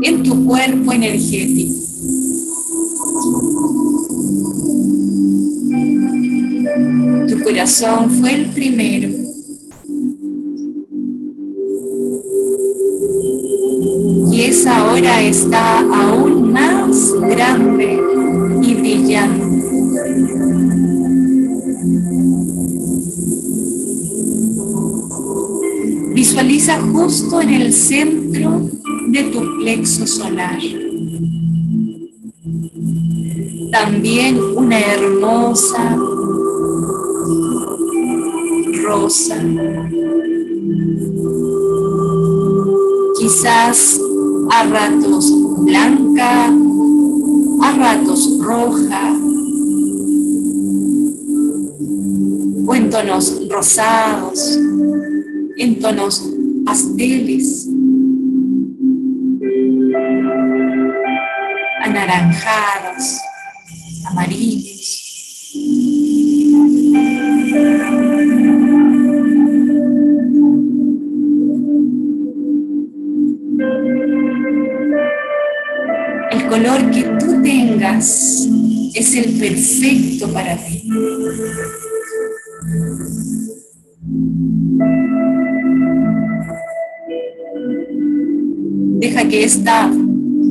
en 0.01 0.23
tu 0.23 0.47
cuerpo 0.47 0.91
energético. 0.95 1.88
corazón 7.49 8.11
fue 8.11 8.35
el 8.35 8.47
primero. 8.51 9.09
Y 14.31 14.43
esa 14.43 14.85
hora 14.85 15.23
está 15.23 15.79
aún 15.81 16.53
más 16.53 17.15
grande 17.15 17.99
y 18.63 18.75
brillante. 18.75 19.47
Visualiza 26.15 26.81
justo 26.83 27.41
en 27.41 27.51
el 27.51 27.73
centro 27.73 28.69
de 29.09 29.23
tu 29.25 29.41
plexo 29.59 30.07
solar 30.07 30.59
también 33.71 34.41
una 34.57 34.81
hermosa 34.81 35.97
rosa. 38.89 39.37
Quizás 43.19 44.01
a 44.51 44.65
ratos 44.65 45.31
blanca, 45.59 46.51
a 47.61 47.73
ratos 47.73 48.39
roja, 48.41 49.13
o 52.67 52.75
en 52.75 52.89
tonos 52.89 53.49
rosados, 53.51 54.59
en 55.59 55.79
tonos 55.81 56.23
pasteles, 56.65 57.69
anaranjados, 61.83 62.88
el 79.19 79.33
perfecto 79.39 80.33
para 80.33 80.57
ti. 80.57 80.89
Deja 89.01 89.29
que 89.29 89.45
esta 89.45 89.91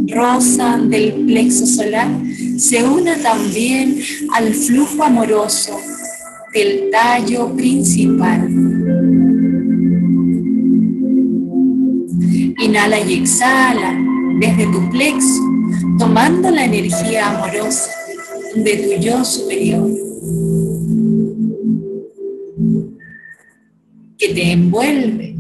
rosa 0.08 0.78
del 0.78 1.14
plexo 1.26 1.66
solar 1.66 2.10
se 2.58 2.84
una 2.84 3.16
también 3.18 4.00
al 4.34 4.54
flujo 4.54 5.04
amoroso 5.04 5.80
del 6.54 6.90
tallo 6.92 7.54
principal. 7.56 8.50
Inhala 12.60 13.00
y 13.02 13.14
exhala 13.14 13.98
desde 14.40 14.66
tu 14.68 14.90
plexo, 14.90 15.42
tomando 15.98 16.50
la 16.50 16.66
energía 16.66 17.30
amorosa 17.30 17.97
de 18.64 18.78
tu 18.78 19.02
yo 19.02 19.24
superior, 19.24 19.90
que 24.18 24.34
te 24.34 24.52
envuelve. 24.52 25.36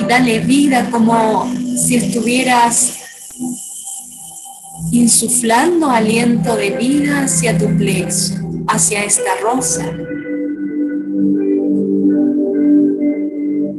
Y 0.00 0.04
dale 0.04 0.40
vida 0.40 0.88
como 0.90 1.46
si 1.76 1.96
estuvieras 1.96 2.98
insuflando 4.90 5.88
aliento 5.88 6.56
de 6.56 6.70
vida 6.70 7.24
hacia 7.24 7.56
tu 7.56 7.66
plexo, 7.76 8.34
hacia 8.68 9.04
esta 9.04 9.36
rosa, 9.42 9.84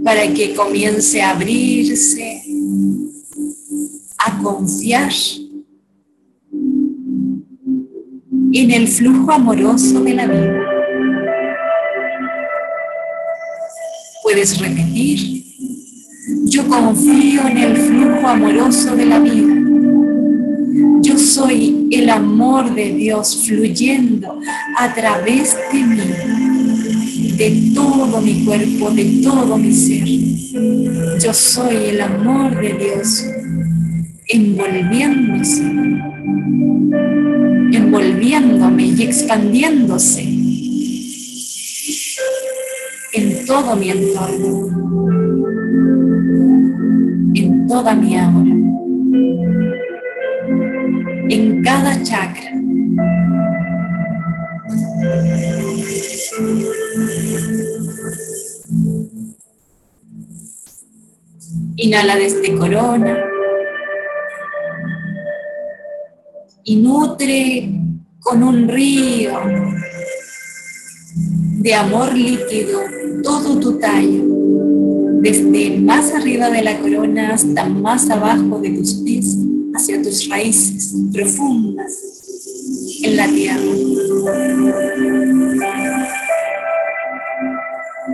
para 0.04 0.28
que 0.34 0.54
comience 0.56 1.22
a 1.22 1.32
abrirse, 1.32 2.44
a 4.18 4.38
confiar 4.42 5.12
en 8.54 8.72
el 8.72 8.88
flujo 8.88 9.32
amoroso 9.32 10.02
de 10.04 10.14
la 10.14 10.28
vida. 10.28 10.60
Puedes 14.22 14.60
repetir, 14.60 15.44
yo 16.46 16.68
confío 16.68 17.48
en 17.48 17.58
el 17.58 17.78
flujo 17.78 18.28
amoroso 18.28 18.96
de 18.96 19.06
la 19.06 19.20
vida. 19.20 19.56
Yo 21.02 21.18
soy 21.18 21.88
el 21.92 22.10
amor 22.10 22.74
de 22.76 22.94
Dios 22.94 23.44
fluyendo 23.46 24.40
a 24.78 24.94
través 24.94 25.58
de 25.72 25.84
mí, 25.84 27.34
de 27.38 27.72
todo 27.74 28.22
mi 28.22 28.46
cuerpo, 28.46 28.92
de 28.92 29.06
todo 29.24 29.58
mi 29.58 29.74
ser. 29.74 30.08
Yo 31.20 31.34
soy 31.34 31.76
el 31.90 32.02
amor 32.02 32.56
de 32.62 32.74
Dios 32.74 33.26
envolviéndose, 34.28 35.64
envolviéndome 37.76 38.84
y 38.84 39.04
expandiéndose 39.04 40.22
en 43.14 43.46
todo 43.46 43.76
mi 43.76 43.90
entorno, 43.90 44.68
en 47.36 47.68
toda 47.68 47.96
mi 47.96 48.18
aura 48.18 48.64
en 51.30 51.64
cada 51.64 52.02
chakra. 52.04 52.52
Inhala 61.76 62.16
desde 62.16 62.56
corona 62.56 63.33
y 66.64 66.76
nutre 66.78 67.70
con 68.20 68.42
un 68.44 68.68
río 68.68 69.34
de 71.60 71.74
amor 71.74 72.14
líquido 72.14 72.82
todo 73.22 73.60
tu 73.60 73.78
tallo, 73.80 74.24
desde 75.22 75.78
más 75.80 76.14
arriba 76.14 76.50
de 76.50 76.62
la 76.62 76.80
corona 76.80 77.34
hasta 77.34 77.66
más 77.66 78.10
abajo 78.10 78.60
de 78.60 78.72
tus 78.72 78.96
pies 78.96 79.38
hacia 79.76 80.02
tus 80.02 80.30
raíces 80.30 80.94
profundas 81.12 81.94
en 83.04 83.18
la 83.18 83.28
tierra. 83.28 83.62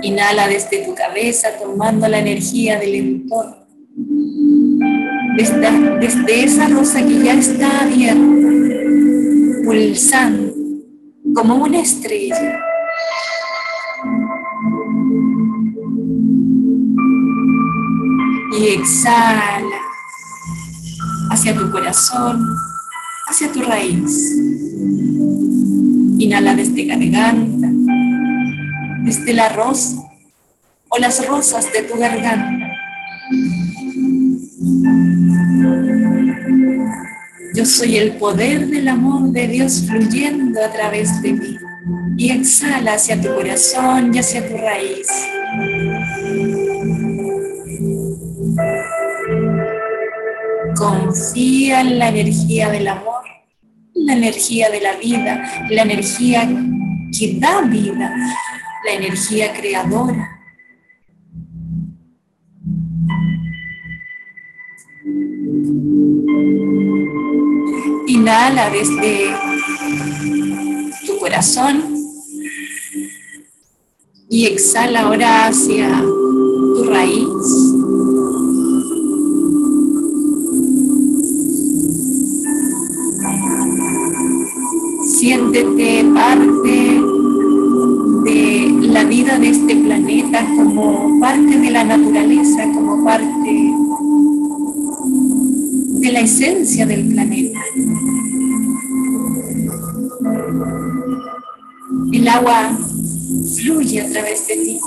Inhala 0.01 0.47
desde 0.47 0.85
tu 0.85 0.95
cabeza 0.95 1.49
tomando 1.59 2.07
la 2.07 2.19
energía 2.19 2.79
del 2.79 2.95
entorno. 2.95 3.68
Desde, 5.35 6.43
esa 6.43 6.67
rosa 6.69 7.05
que 7.05 7.23
ya 7.23 7.33
está 7.33 7.81
abierta, 7.81 8.21
pulsando 9.65 10.53
como 11.33 11.55
una 11.55 11.79
estrella. 11.79 12.59
Y 18.57 18.67
exhala 18.67 19.81
hacia 21.29 21.55
tu 21.55 21.69
corazón, 21.71 22.55
hacia 23.27 23.51
tu 23.51 23.61
raíz. 23.61 24.35
Inhala 26.19 26.55
desde 26.55 26.85
garganta, 26.85 27.69
desde 29.03 29.33
la 29.33 29.49
rosa 29.49 29.97
o 30.89 30.97
las 30.97 31.25
rosas 31.27 31.71
de 31.71 31.83
tu 31.83 31.97
garganta. 31.97 32.69
Yo 37.59 37.65
soy 37.65 37.97
el 37.97 38.13
poder 38.13 38.67
del 38.67 38.87
amor 38.87 39.31
de 39.31 39.45
Dios 39.45 39.83
fluyendo 39.85 40.63
a 40.63 40.71
través 40.71 41.21
de 41.21 41.33
mí. 41.33 41.57
Y 42.15 42.31
exhala 42.31 42.93
hacia 42.93 43.19
tu 43.19 43.27
corazón 43.35 44.15
y 44.15 44.19
hacia 44.19 44.47
tu 44.47 44.55
raíz. 44.55 45.09
Confía 50.73 51.81
en 51.81 51.99
la 51.99 52.07
energía 52.07 52.69
del 52.69 52.87
amor, 52.87 53.25
la 53.93 54.13
energía 54.13 54.69
de 54.69 54.79
la 54.79 54.95
vida, 54.95 55.67
la 55.69 55.81
energía 55.81 56.47
que 57.11 57.39
da 57.41 57.59
vida, 57.63 58.15
la 58.85 58.93
energía 58.93 59.51
creadora. 59.51 60.38
Inhala 68.07 68.69
desde 68.71 69.35
tu 71.05 71.17
corazón 71.19 71.83
y 74.29 74.45
exhala 74.45 75.01
ahora 75.01 75.47
hacia 75.47 76.01
tu 76.01 76.83
raíz. 76.85 77.27
Siéntete 85.17 86.05
parte 86.13 87.01
de 88.23 88.87
la 88.87 89.03
vida 89.03 89.37
de 89.37 89.49
este 89.49 89.75
planeta 89.75 90.45
como 90.55 91.19
parte 91.19 91.57
de 91.57 91.69
la 91.71 91.83
naturaleza, 91.83 92.63
como 92.73 93.03
parte 93.03 93.78
de 95.99 96.11
la 96.11 96.21
esencia 96.21 96.85
del 96.85 97.07
planeta. 97.07 97.59
El 102.11 102.27
agua 102.27 102.77
fluye 103.55 104.01
a 104.01 104.09
través 104.09 104.47
de 104.47 104.55
ti, 104.55 104.79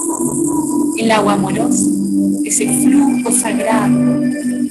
el 0.99 1.11
agua 1.11 1.35
amorosa, 1.35 1.91
ese 2.45 2.67
flujo 2.67 3.31
sagrado, 3.31 4.21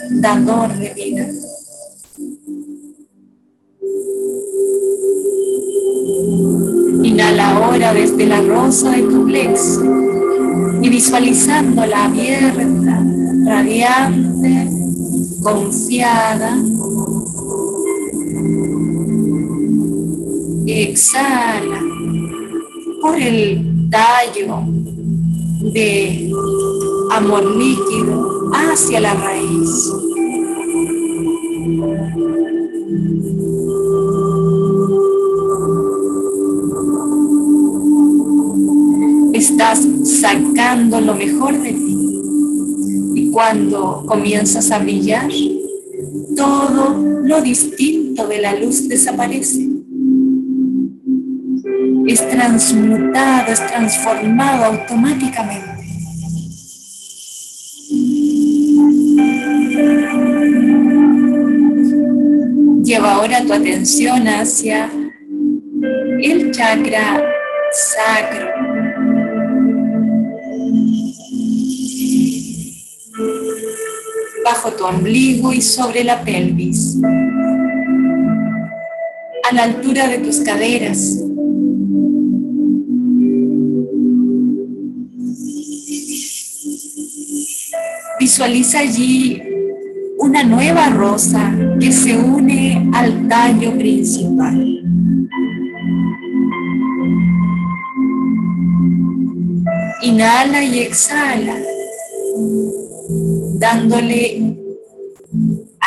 dador 0.09 0.77
de 0.77 0.93
vida. 0.93 1.27
Inhala 7.03 7.51
ahora 7.51 7.93
desde 7.93 8.25
la 8.25 8.41
rosa 8.41 8.91
de 8.91 9.03
tu 9.03 9.25
plexo 9.25 9.83
y 10.81 10.89
visualizándola 10.89 12.05
abierta, 12.05 13.03
radiante, 13.45 14.80
confiada. 15.41 16.57
Exhala 20.67 21.81
por 23.01 23.19
el 23.19 23.89
tallo 23.89 24.63
de 25.73 26.31
amor 27.11 27.43
líquido 27.55 28.51
hacia 28.53 28.99
la 29.01 29.13
raíz. 29.13 29.91
Estás 39.33 39.87
sacando 40.03 41.01
lo 41.01 41.15
mejor 41.15 41.59
de 41.61 41.73
ti. 41.73 41.90
Cuando 43.31 44.05
comienzas 44.05 44.71
a 44.71 44.79
brillar, 44.79 45.29
todo 46.35 47.21
lo 47.23 47.41
distinto 47.41 48.27
de 48.27 48.41
la 48.41 48.55
luz 48.55 48.87
desaparece 48.87 49.71
es 52.07 52.29
transmutado, 52.29 53.51
es 53.51 53.65
transformado 53.67 54.65
automáticamente. 54.65 55.71
Lleva 62.83 63.13
ahora 63.13 63.41
tu 63.43 63.53
atención 63.53 64.27
hacia 64.27 64.89
el 66.21 66.51
chakra 66.51 67.23
sacro. 67.71 68.50
Tu 74.69 74.85
ombligo 74.85 75.51
y 75.51 75.59
sobre 75.59 76.03
la 76.03 76.23
pelvis. 76.23 76.97
A 79.49 79.53
la 79.53 79.63
altura 79.63 80.07
de 80.07 80.19
tus 80.19 80.39
caderas. 80.41 81.17
Visualiza 88.19 88.79
allí 88.79 89.41
una 90.19 90.43
nueva 90.43 90.89
rosa 90.89 91.53
que 91.79 91.91
se 91.91 92.15
une 92.15 92.87
al 92.93 93.27
tallo 93.27 93.75
principal. 93.77 94.83
Inhala 100.03 100.63
y 100.63 100.79
exhala, 100.79 101.57
dándole 103.59 104.40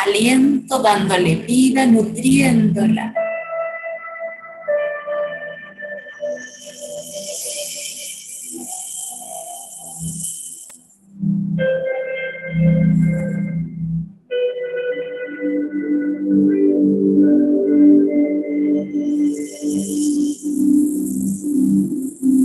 aliento, 0.05 0.81
dándole 0.81 1.35
vida, 1.35 1.85
nutriéndola. 1.85 3.13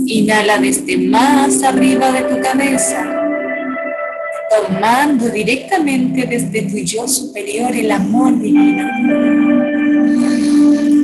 Inhala 0.05 0.57
desde 0.57 0.97
más 0.97 1.63
arriba 1.63 2.11
de 2.11 2.21
tu 2.23 2.41
cabeza, 2.41 3.10
tomando 4.51 5.29
directamente 5.29 6.25
desde 6.25 6.63
tu 6.63 6.77
yo 6.77 7.07
superior 7.07 7.73
el 7.73 7.89
amor 7.89 8.37
divino. 8.39 8.89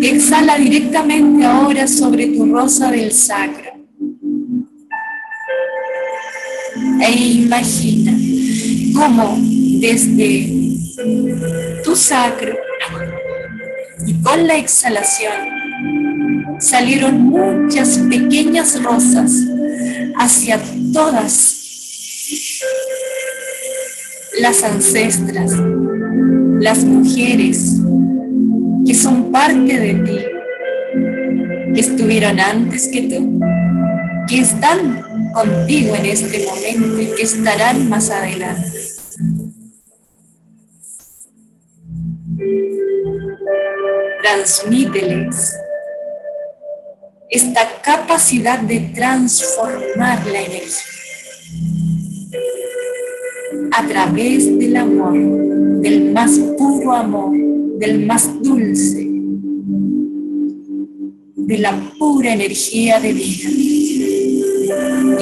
Exhala 0.01 0.57
directamente 0.57 1.45
ahora 1.45 1.87
sobre 1.87 2.27
tu 2.27 2.45
rosa 2.45 2.91
del 2.91 3.11
sacro. 3.11 3.71
E 6.99 7.11
imagina 7.11 8.13
cómo 8.93 9.37
desde 9.79 10.49
tu 11.83 11.95
sacro 11.95 12.57
y 14.05 14.13
con 14.21 14.45
la 14.47 14.57
exhalación 14.57 15.33
salieron 16.59 17.21
muchas 17.21 17.99
pequeñas 18.09 18.81
rosas 18.83 19.31
hacia 20.17 20.59
todas 20.91 21.56
las 24.39 24.63
ancestras, 24.63 25.51
las 26.59 26.83
mujeres 26.83 27.77
que 28.85 28.93
son 28.93 29.31
parte 29.31 29.79
de 29.79 29.93
ti, 29.95 30.19
que 31.73 31.81
estuvieron 31.81 32.39
antes 32.39 32.87
que 32.87 33.03
tú, 33.03 33.39
que 34.27 34.39
están 34.39 35.01
contigo 35.33 35.95
en 35.95 36.05
este 36.05 36.45
momento 36.45 37.01
y 37.01 37.15
que 37.15 37.23
estarán 37.23 37.89
más 37.89 38.09
adelante. 38.09 38.71
Transmíteles 44.21 45.55
esta 47.29 47.81
capacidad 47.81 48.59
de 48.59 48.79
transformar 48.93 50.25
la 50.27 50.41
energía 50.41 50.96
a 53.77 53.85
través 53.85 54.57
del 54.57 54.75
amor, 54.75 55.13
del 55.81 56.11
más 56.11 56.31
puro 56.57 56.93
amor, 56.93 57.31
del 57.77 58.07
más 58.07 58.27
dulce, 58.41 59.07
de 61.35 61.57
la 61.59 61.79
pura 61.99 62.33
energía 62.33 62.99
de 62.99 63.13
vida. 63.13 63.49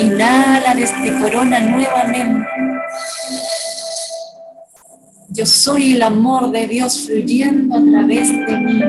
Inhala 0.01 0.73
desde 0.73 1.19
corona 1.21 1.59
nuevamente. 1.59 2.47
Yo 5.31 5.45
soy 5.45 5.95
el 5.95 6.01
amor 6.01 6.49
de 6.51 6.65
Dios 6.65 7.07
fluyendo 7.07 7.75
a 7.75 7.83
través 7.83 8.29
de 8.29 8.57
mí 8.57 8.81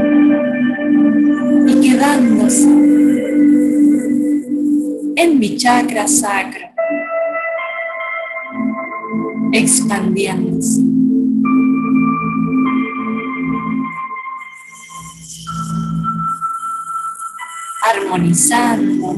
y 1.72 1.81
quedándose 1.81 2.68
en 5.16 5.38
mi 5.40 5.57
chakra 5.57 6.07
sacro, 6.07 6.65
expandiéndose. 9.57 10.82
armonizando. 17.88 19.14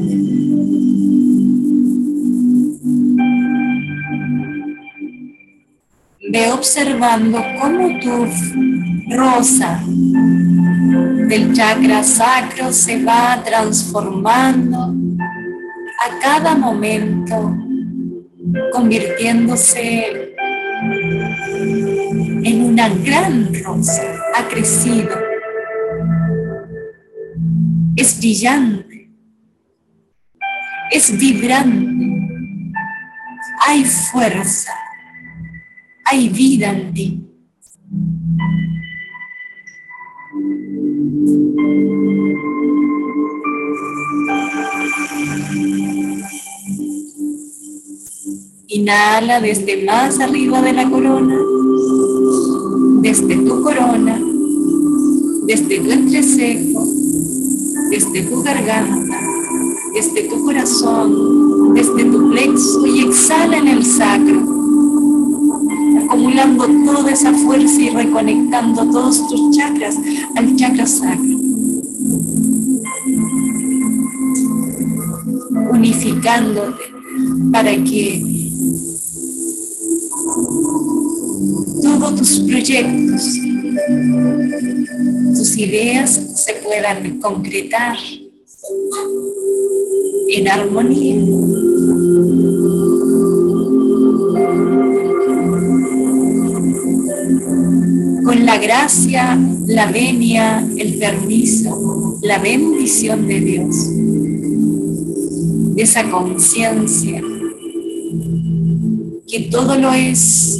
Ve 6.31 6.51
observando 6.51 7.41
cómo 7.59 7.99
tu 7.99 8.27
rosa 9.15 9.81
del 11.27 11.53
chakra 11.53 12.03
sacro 12.03 12.71
se 12.71 13.03
va 13.03 13.41
transformando 13.43 14.93
a 16.05 16.19
cada 16.21 16.55
momento, 16.55 17.55
convirtiéndose 18.71 20.33
en 22.43 22.63
una 22.63 22.89
gran 22.89 23.53
rosa, 23.63 24.03
ha 24.35 24.47
crecido, 24.47 25.17
es 27.95 28.17
brillante, 28.19 29.09
es 30.91 31.17
vibrante, 31.17 32.73
hay 33.67 33.83
fuerza, 33.83 34.73
hay 36.05 36.29
vida 36.29 36.71
en 36.71 36.93
ti. 36.93 37.25
Inhala 48.79 49.41
desde 49.41 49.83
más 49.83 50.21
arriba 50.21 50.61
de 50.61 50.71
la 50.71 50.89
corona, 50.89 51.37
desde 53.01 53.35
tu 53.35 53.61
corona, 53.61 54.17
desde 55.43 55.79
tu 55.79 55.91
entrecejo, 55.91 56.87
desde 57.89 58.23
tu 58.23 58.41
garganta, 58.41 59.19
desde 59.93 60.29
tu 60.29 60.45
corazón, 60.45 61.73
desde 61.73 62.05
tu 62.05 62.29
plexo 62.29 62.87
y 62.87 63.01
exhala 63.01 63.57
en 63.57 63.67
el 63.67 63.85
sacro, 63.85 64.39
acumulando 66.05 66.65
toda 66.85 67.11
esa 67.11 67.33
fuerza 67.33 67.81
y 67.81 67.89
reconectando 67.89 68.89
todos 68.91 69.27
tus 69.27 69.57
chakras 69.57 69.97
al 70.37 70.55
chakra 70.55 70.85
sacro. 70.85 71.37
Unificándote 75.69 76.83
para 77.51 77.71
que 77.83 78.28
tus 82.19 82.41
proyectos, 82.41 83.39
tus 85.37 85.57
ideas 85.57 86.19
se 86.35 86.53
puedan 86.55 87.19
concretar 87.21 87.97
en 90.27 90.47
armonía. 90.49 91.15
Con 98.25 98.45
la 98.45 98.57
gracia, 98.57 99.39
la 99.67 99.89
venia, 99.89 100.67
el 100.77 100.99
permiso, 100.99 102.19
la 102.21 102.37
bendición 102.39 103.27
de 103.27 103.39
Dios, 103.39 103.75
esa 105.77 106.11
conciencia 106.11 107.23
que 109.25 109.39
todo 109.51 109.77
lo 109.77 109.93
es, 109.93 110.59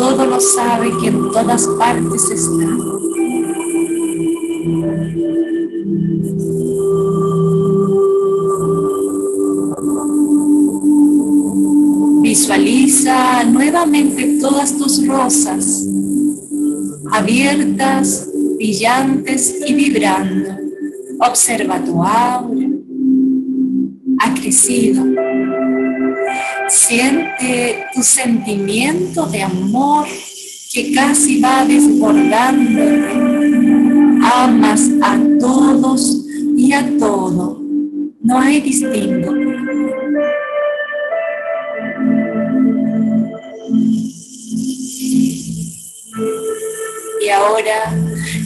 todo 0.00 0.24
lo 0.24 0.40
sabe, 0.40 0.90
que 0.98 1.08
en 1.08 1.30
todas 1.30 1.66
partes 1.78 2.30
está. 2.30 2.66
Visualiza 12.22 13.44
nuevamente 13.44 14.38
todas 14.40 14.74
tus 14.78 15.06
rosas, 15.06 15.86
abiertas, 17.12 18.26
brillantes 18.56 19.54
y 19.66 19.74
vibrando. 19.74 20.48
Observa 21.28 21.84
tu 21.84 22.02
aura. 22.02 22.68
Ha 24.20 24.34
crecido. 24.34 25.09
Siente 26.70 27.84
tu 27.92 28.00
sentimiento 28.00 29.26
de 29.26 29.42
amor 29.42 30.06
que 30.72 30.92
casi 30.92 31.40
va 31.40 31.64
desbordando. 31.64 32.80
Amas 34.22 34.88
a 35.02 35.18
todos 35.40 36.24
y 36.56 36.72
a 36.72 36.88
todo. 36.96 37.60
No 38.22 38.38
hay 38.38 38.60
distinto. 38.60 39.34
Y 47.20 47.28
ahora 47.30 47.92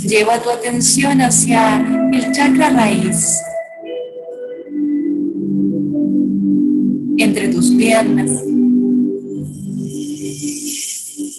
lleva 0.03 0.41
tu 0.41 0.49
atención 0.49 1.21
hacia 1.21 1.77
el 2.11 2.33
chakra 2.33 2.71
raíz. 2.71 3.39
Piernas. 7.77 8.31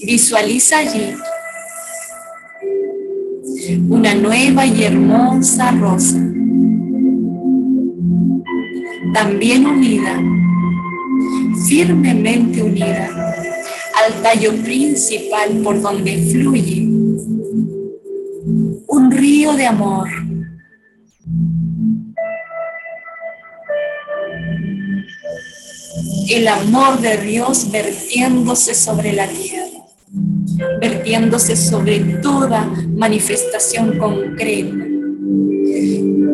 Visualiza 0.06 0.78
allí 0.80 1.16
una 3.90 4.14
nueva 4.14 4.66
y 4.66 4.84
hermosa 4.84 5.72
rosa. 5.72 6.20
También 9.14 9.66
unida, 9.66 10.22
firmemente 11.68 12.62
unida 12.62 13.10
al 14.06 14.22
tallo 14.22 14.54
principal 14.58 15.50
por 15.64 15.82
donde 15.82 16.18
fluye 16.32 16.82
un 18.88 19.12
río 19.12 19.54
de 19.54 19.66
amor. 19.66 20.25
El 26.28 26.48
amor 26.48 27.00
de 27.02 27.18
Dios 27.18 27.72
vertiéndose 27.72 28.74
sobre 28.74 29.14
la 29.14 29.28
tierra, 29.28 29.86
vertiéndose 30.80 31.56
sobre 31.56 32.00
toda 32.22 32.66
manifestación 32.96 33.98
concreta, 33.98 34.76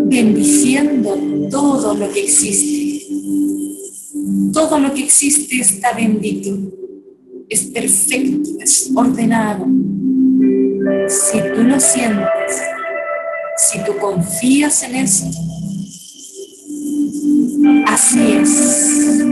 bendiciendo 0.05 1.17
todo 1.49 1.93
lo 1.93 2.11
que 2.11 2.23
existe. 2.23 3.05
Todo 4.53 4.79
lo 4.79 4.93
que 4.93 5.03
existe 5.03 5.59
está 5.59 5.93
bendito, 5.93 6.57
es 7.49 7.65
perfecto, 7.65 8.49
es 8.61 8.91
ordenado. 8.95 9.65
Si 11.07 11.37
tú 11.53 11.63
lo 11.63 11.79
sientes, 11.79 12.61
si 13.57 13.83
tú 13.83 13.97
confías 13.97 14.83
en 14.83 14.95
eso, 14.95 15.25
así 17.85 18.31
es. 18.33 19.23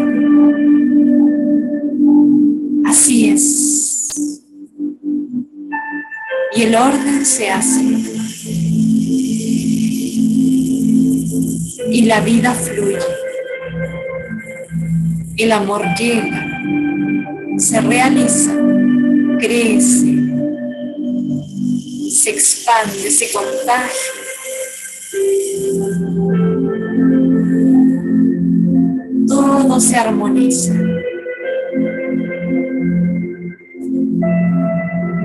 Así 2.86 3.30
es. 3.30 4.40
Y 6.56 6.64
el 6.64 6.76
orden 6.76 7.26
se 7.26 7.50
hace. 7.50 7.82
Y 11.92 12.04
la 12.04 12.22
vida 12.22 12.54
fluye. 12.54 12.98
El 15.38 15.52
amor 15.54 15.86
llega, 15.98 16.46
se 17.58 17.80
realiza, 17.80 18.54
crece, 19.40 20.20
se 22.10 22.30
expande, 22.30 23.10
se 23.10 23.32
contagia. 23.32 24.19
Se 29.80 29.96
armoniza. 29.96 30.74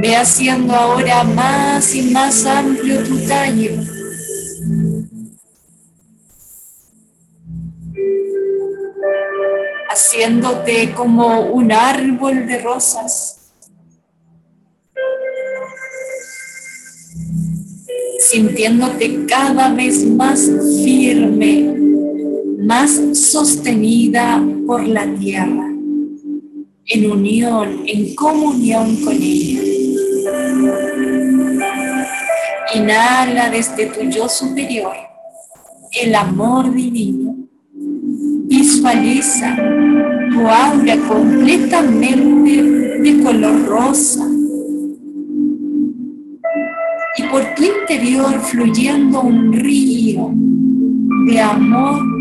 Ve 0.01 0.17
haciendo 0.17 0.73
ahora 0.73 1.25
más 1.25 1.93
y 1.93 2.03
más 2.13 2.47
amplio 2.47 3.03
tu 3.03 3.19
tallo. 3.27 3.73
Haciéndote 9.91 10.93
como 10.93 11.41
un 11.51 11.73
árbol 11.73 12.47
de 12.47 12.59
rosas. 12.63 13.51
Sintiéndote 18.21 19.27
cada 19.27 19.71
vez 19.71 20.07
más 20.07 20.49
firme, 20.85 21.84
más 22.65 22.99
sostenida 23.13 24.43
por 24.67 24.87
la 24.87 25.07
tierra, 25.17 25.71
en 26.87 27.11
unión, 27.11 27.83
en 27.87 28.15
comunión 28.15 28.97
con 29.05 29.15
ella. 29.15 29.61
Inhala 32.75 33.51
desde 33.51 33.87
tu 33.87 34.09
yo 34.09 34.29
superior 34.29 34.95
el 36.03 36.15
amor 36.15 36.75
divino. 36.75 37.37
Visualiza 38.47 39.57
tu 40.33 40.41
aura 40.41 40.97
completamente 41.07 42.63
de 43.01 43.23
color 43.23 43.67
rosa. 43.67 44.27
Y 47.17 47.23
por 47.25 47.55
tu 47.55 47.63
interior 47.63 48.41
fluyendo 48.41 49.21
un 49.21 49.53
río 49.53 50.31
de 51.27 51.41
amor 51.41 52.14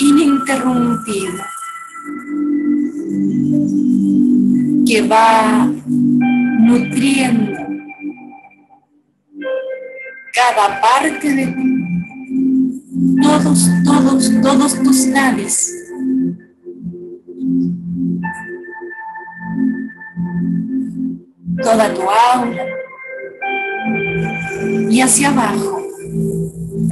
ininterrumpido 0.00 1.44
que 4.86 5.02
va 5.02 5.70
nutriendo 6.60 7.64
cada 10.34 10.80
parte 10.80 11.32
de 11.32 11.46
ti, 11.46 11.74
todos, 13.22 13.68
todos, 13.84 14.32
todos 14.42 14.82
tus 14.82 15.06
naves. 15.06 15.70
Toda 21.62 21.94
tu 21.94 22.02
aura. 22.02 22.66
Y 24.90 25.00
hacia 25.00 25.28
abajo. 25.28 25.82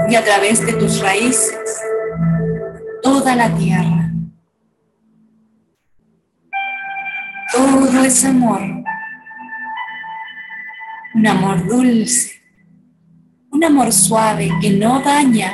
Y 0.09 0.15
a 0.15 0.25
través 0.25 0.65
de 0.65 0.73
tus 0.75 1.01
raíces, 1.01 1.82
toda 3.03 3.37
la 3.37 3.55
tierra. 3.57 4.03
todo 7.53 8.03
es 8.05 8.25
amor. 8.25 8.61
Un 11.15 11.27
amor 11.27 11.67
dulce, 11.67 12.33
un 13.51 13.63
amor 13.63 13.93
suave 13.93 14.51
que 14.61 14.71
no 14.71 15.01
daña, 15.01 15.53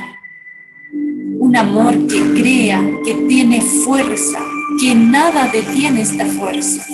un 0.92 1.56
amor 1.56 2.06
que 2.06 2.34
crea, 2.34 2.80
que 3.04 3.14
tiene 3.28 3.60
fuerza, 3.60 4.38
que 4.80 4.94
nada 4.94 5.48
detiene 5.52 6.02
esta 6.02 6.26
fuerza. 6.26 6.86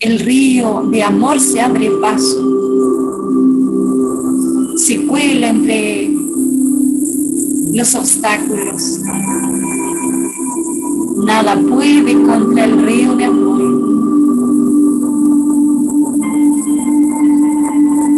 El 0.00 0.18
río 0.18 0.82
de 0.90 1.02
amor 1.02 1.38
se 1.40 1.60
abre 1.60 1.88
paso, 2.00 2.42
se 4.76 5.06
cuela 5.06 5.48
entre 5.48 6.13
los 7.74 7.94
obstáculos. 7.96 9.00
Nada 11.26 11.60
puede 11.60 12.22
contra 12.22 12.64
el 12.64 12.86
río 12.86 13.16
de 13.16 13.24
amor. 13.24 13.60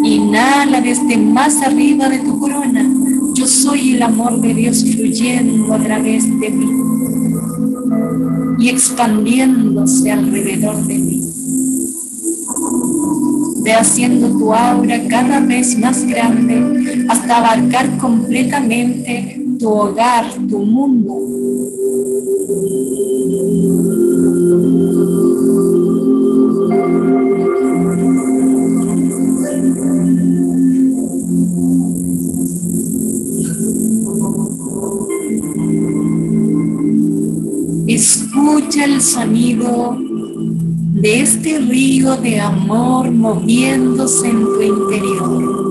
Inhala 0.05 0.81
desde 0.83 1.17
más 1.17 1.63
arriba 1.63 2.09
de 2.11 2.19
tu 2.19 2.39
corona. 2.39 2.87
Yo 3.35 3.47
soy 3.47 3.95
el 3.95 4.03
amor 4.03 4.41
de 4.43 4.55
Dios 4.55 4.85
fluyendo 4.85 5.73
a 5.73 5.79
través 5.79 6.25
de 6.39 6.51
mí 6.51 6.71
y 8.59 8.69
expandiéndose 8.69 10.13
alrededor 10.13 10.85
de 10.87 10.99
mí. 10.99 11.23
Ve 13.63 13.73
haciendo 13.73 14.29
tu 14.29 14.53
aura 14.53 15.01
cada 15.09 15.41
vez 15.41 15.79
más 15.79 16.05
grande 16.07 17.07
hasta 17.09 17.39
abarcar 17.39 17.97
completamente 17.99 19.46
tu 19.59 19.69
hogar, 19.69 20.25
tu 20.49 20.59
mundo. 20.59 21.15
Escucha 37.87 38.85
el 38.85 39.01
sonido 39.01 39.97
de 39.99 41.21
este 41.21 41.59
río 41.59 42.17
de 42.17 42.41
amor 42.41 43.11
moviéndose 43.11 44.29
en 44.29 44.45
tu 44.45 44.63
interior. 44.63 45.66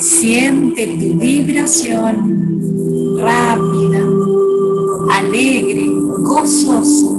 Siente 0.00 0.86
tu 0.86 1.18
vibración 1.18 3.18
rápida, 3.18 4.00
alegre, 5.12 5.90
gozosa. 6.20 7.10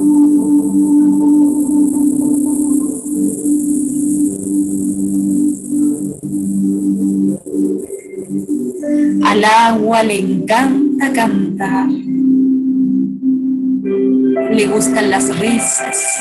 Al 9.26 9.46
agua 9.46 10.02
le 10.02 10.20
encanta 10.20 11.14
cantar. 11.14 11.88
Le 14.52 14.68
gustan 14.68 15.12
las 15.12 15.40
risas. 15.40 16.18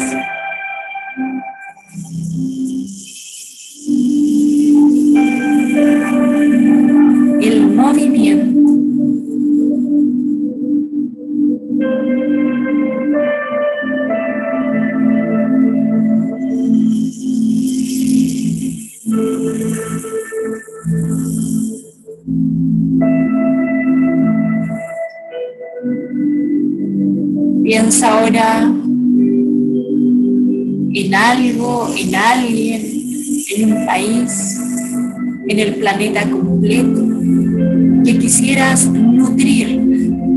En 35.51 35.59
el 35.59 35.75
planeta 35.75 36.23
completo, 36.31 37.03
que 38.05 38.19
quisieras 38.19 38.87
nutrir 38.87 39.81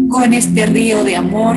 con 0.10 0.34
este 0.34 0.66
río 0.66 1.04
de 1.04 1.16
amor 1.16 1.56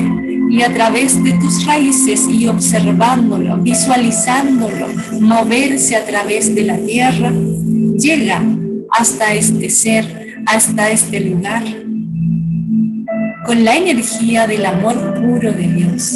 y 0.51 0.61
a 0.61 0.71
través 0.71 1.23
de 1.23 1.33
tus 1.33 1.65
raíces 1.65 2.27
y 2.29 2.47
observándolo, 2.47 3.57
visualizándolo, 3.57 4.87
moverse 5.19 5.95
a 5.95 6.05
través 6.05 6.53
de 6.53 6.63
la 6.63 6.77
tierra, 6.77 7.33
llega 7.97 8.43
hasta 8.91 9.33
este 9.33 9.71
ser, 9.71 10.37
hasta 10.45 10.91
este 10.91 11.19
lugar 11.19 11.63
con 13.47 13.63
la 13.65 13.75
energía 13.75 14.45
del 14.45 14.65
amor 14.67 15.15
puro 15.15 15.51
de 15.51 15.67
Dios. 15.67 16.15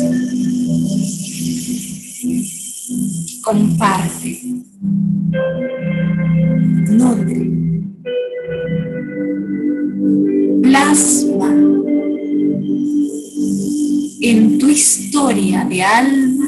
Comparte, 3.41 4.41
nutre, 6.91 7.51
plasma 10.61 11.49
en 14.21 14.57
tu 14.59 14.69
historia 14.69 15.65
de 15.65 15.81
alma 15.81 16.47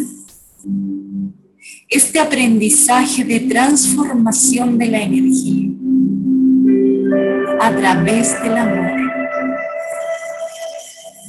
este 1.90 2.20
aprendizaje 2.20 3.24
de 3.24 3.40
transformación 3.42 4.78
de 4.78 4.88
la 4.88 5.02
energía 5.02 5.70
a 7.60 7.76
través 7.76 8.42
del 8.44 8.58
amor 8.58 9.04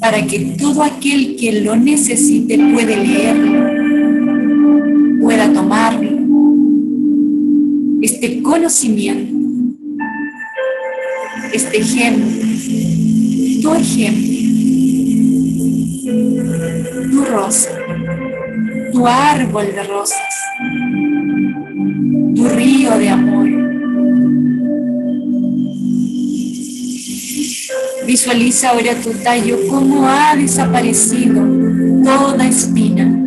para 0.01 0.27
que 0.27 0.57
todo 0.59 0.83
aquel 0.83 1.37
que 1.37 1.61
lo 1.63 1.77
necesite 1.77 2.59
puede 2.59 2.97
leerlo, 2.97 3.71
pueda 5.21 5.51
tomarlo, 5.51 6.14
este 8.05 8.43
conocimiento, 8.43 9.35
este 11.55 11.79
ejemplo, 11.79 12.27
tu 13.63 13.75
ejemplo, 13.75 14.35
tu 17.11 17.25
rosa, 17.25 17.71
tu 18.93 19.07
árbol 19.07 19.67
de 19.75 19.83
rosas, 19.85 20.19
tu 22.37 22.47
río 22.49 22.99
de 22.99 23.09
amor. 23.09 23.49
Visualiza 28.07 28.69
ahora 28.69 28.95
tu 29.03 29.13
tallo, 29.23 29.57
cómo 29.71 30.07
ha 30.07 30.37
desaparecido 30.37 31.43
toda 32.05 32.47
espina, 32.47 33.19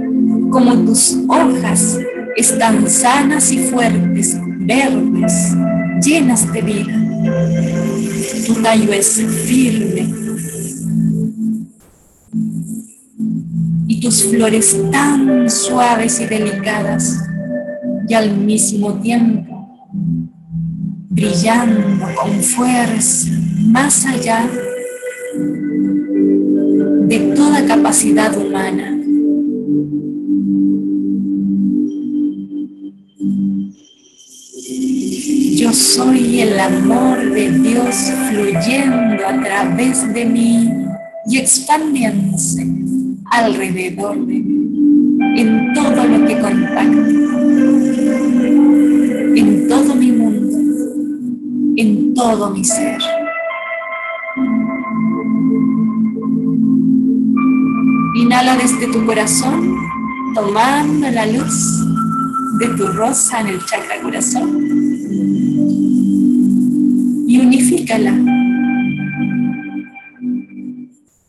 como 0.51 0.75
tus 0.85 1.17
hojas 1.27 1.97
están 2.37 2.87
sanas 2.87 3.51
y 3.51 3.57
fuertes, 3.57 4.36
verdes, 4.67 5.55
llenas 6.03 6.51
de 6.51 6.61
vida. 6.61 6.93
Tu 8.45 8.53
tallo 8.61 8.91
es 8.93 9.21
firme. 9.45 10.13
Y 13.87 14.01
tus 14.01 14.25
flores 14.25 14.77
tan 14.91 15.49
suaves 15.49 16.19
y 16.19 16.25
delicadas 16.25 17.23
y 18.07 18.13
al 18.13 18.37
mismo 18.37 18.99
tiempo 18.99 19.57
brillando 21.09 22.05
con 22.21 22.43
fuerza 22.43 23.29
más 23.57 24.05
allá 24.05 24.47
de 27.07 27.19
toda 27.35 27.65
capacidad 27.65 28.37
humana. 28.37 28.96
Yo 35.67 35.73
soy 35.73 36.39
el 36.39 36.57
amor 36.57 37.29
de 37.29 37.51
Dios 37.51 37.93
fluyendo 38.29 39.27
a 39.27 39.43
través 39.43 40.13
de 40.13 40.23
mí 40.23 40.71
y 41.29 41.39
expandiéndose 41.39 42.65
alrededor 43.25 44.15
de 44.15 44.33
mí, 44.33 45.19
en 45.35 45.73
todo 45.73 46.05
lo 46.05 46.25
que 46.25 46.39
contacto, 46.39 47.09
en 49.35 49.67
todo 49.67 49.93
mi 49.95 50.13
mundo, 50.13 50.57
en 51.75 52.13
todo 52.13 52.49
mi 52.51 52.63
ser. 52.63 53.01
Inhala 58.15 58.55
desde 58.55 58.87
tu 58.87 59.05
corazón, 59.05 59.75
tomando 60.33 61.11
la 61.11 61.25
luz 61.25 61.85
de 62.57 62.69
tu 62.69 62.87
rosa 62.87 63.41
en 63.41 63.47
el 63.47 63.65
chakra 63.65 64.01
corazón 64.01 64.96
unifícala 67.39 68.13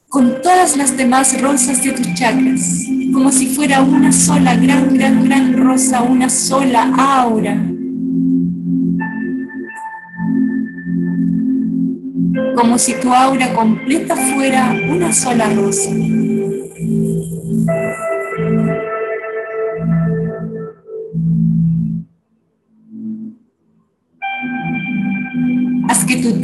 con 0.08 0.40
todas 0.42 0.76
las 0.76 0.96
demás 0.96 1.40
rosas 1.40 1.84
de 1.84 1.92
tus 1.92 2.14
chakras, 2.14 2.86
como 3.12 3.30
si 3.30 3.46
fuera 3.46 3.82
una 3.82 4.10
sola 4.10 4.56
gran, 4.56 4.94
gran, 4.94 5.24
gran 5.24 5.56
rosa, 5.56 6.02
una 6.02 6.30
sola 6.30 6.90
aura. 6.96 7.56
Como 12.56 12.78
si 12.78 12.94
tu 12.94 13.12
aura 13.12 13.52
completa 13.54 14.16
fuera 14.16 14.74
una 14.90 15.12
sola 15.12 15.48
rosa. 15.50 15.90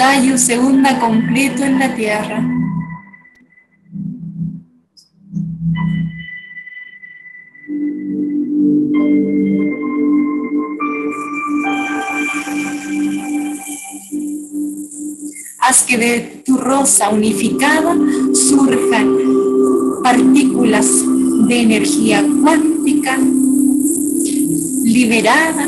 Tallo 0.05 0.36
se 0.36 0.59
hunda 0.59 1.00
completo 1.00 1.64
en 1.64 1.78
la 1.78 1.94
tierra. 1.94 2.38
Haz 15.61 15.82
que 15.84 15.96
de 15.96 16.42
tu 16.44 16.59
rosa 16.59 17.09
unificada 17.09 17.96
surjan 18.34 19.09
partículas 20.02 20.86
de 21.48 21.62
energía 21.62 22.22
cuántica 22.42 23.16
liberada, 24.84 25.66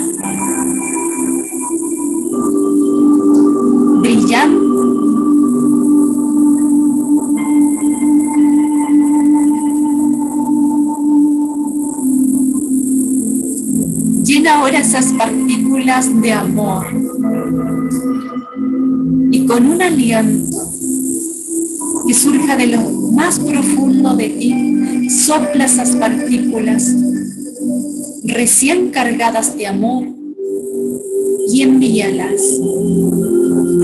Llena 14.25 14.59
ahora 14.59 14.79
esas 14.79 15.13
partículas 15.13 16.21
de 16.23 16.33
amor. 16.33 16.87
Y 19.31 19.47
con 19.47 19.67
un 19.67 19.83
aliento 19.83 20.73
que 22.07 22.15
surja 22.15 22.57
de 22.57 22.69
lo 22.69 22.81
más 23.13 23.39
profundo 23.39 24.17
de 24.17 24.29
ti, 24.31 25.11
sopla 25.11 25.67
esas 25.67 25.95
partículas 25.97 26.95
recién 28.25 28.91
cargadas 28.91 29.57
de 29.57 29.67
amor 29.67 30.05
y 31.49 31.63
envíalas 31.63 32.43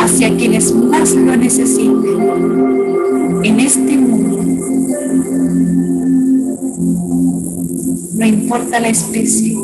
hacia 0.02 0.36
quienes 0.36 0.74
más 0.74 1.14
lo 1.14 1.36
necesiten 1.36 2.02
en 3.44 3.60
este 3.60 3.96
mundo. 3.96 4.42
No 8.14 8.26
importa 8.26 8.80
la 8.80 8.88
especie. 8.88 9.56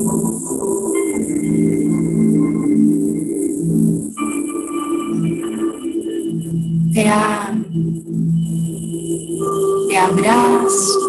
Te 6.95 7.09
amo, 7.09 7.65
te 9.89 9.97
abrazo, 9.97 11.01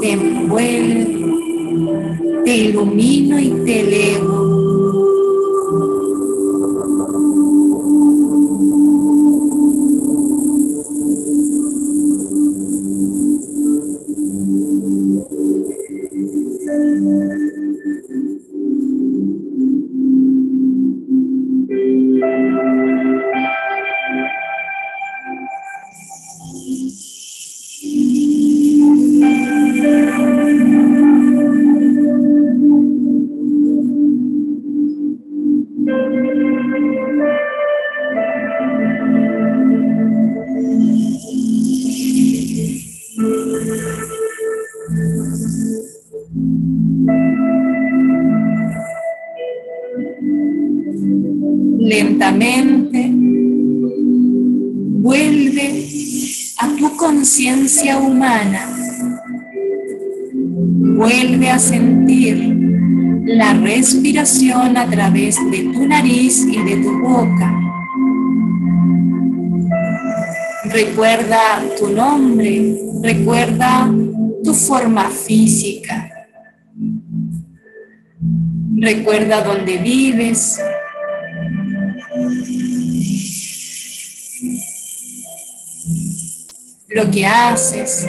te 0.00 0.12
envuelvo, 0.12 1.38
te 2.44 2.56
ilumino 2.56 3.40
y 3.40 3.50
te 3.64 3.80
elevo. 3.80 4.03
Lentamente 51.78 53.10
vuelve 55.02 55.86
a 56.58 56.68
tu 56.76 56.96
conciencia 56.96 57.98
humana. 57.98 58.68
Vuelve 60.96 61.50
a 61.50 61.58
sentir 61.58 62.54
la 63.26 63.54
respiración 63.54 64.76
a 64.76 64.88
través 64.88 65.36
de 65.50 65.64
tu 65.72 65.86
nariz 65.86 66.46
y 66.46 66.62
de 66.62 66.76
tu 66.76 66.98
boca. 67.00 67.52
Recuerda 70.64 71.62
tu 71.78 71.88
nombre, 71.88 72.76
recuerda 73.02 73.90
tu 74.42 74.52
forma 74.54 75.08
física. 75.10 76.03
Recuerda 78.84 79.42
dónde 79.42 79.78
vives. 79.78 80.60
Lo 86.88 87.10
que 87.10 87.24
haces. 87.24 88.06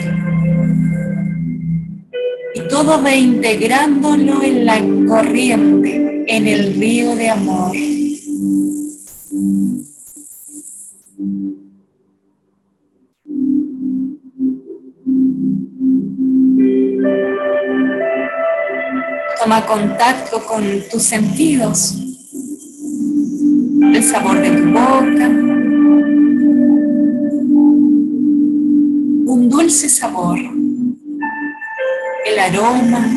Y 2.54 2.60
todo 2.68 3.02
va 3.02 3.14
integrándolo 3.14 4.42
en 4.42 4.66
la 4.66 4.78
corriente, 5.08 6.24
en 6.26 6.46
el 6.46 6.74
río 6.74 7.16
de 7.16 7.30
amor. 7.30 7.74
Contacto 19.64 20.44
con 20.44 20.62
tus 20.90 21.02
sentidos, 21.02 21.94
el 23.80 24.04
sabor 24.04 24.38
de 24.40 24.50
tu 24.50 24.66
boca, 24.66 25.28
un 29.26 29.48
dulce 29.48 29.88
sabor, 29.88 30.38
el 32.26 32.38
aroma, 32.38 33.08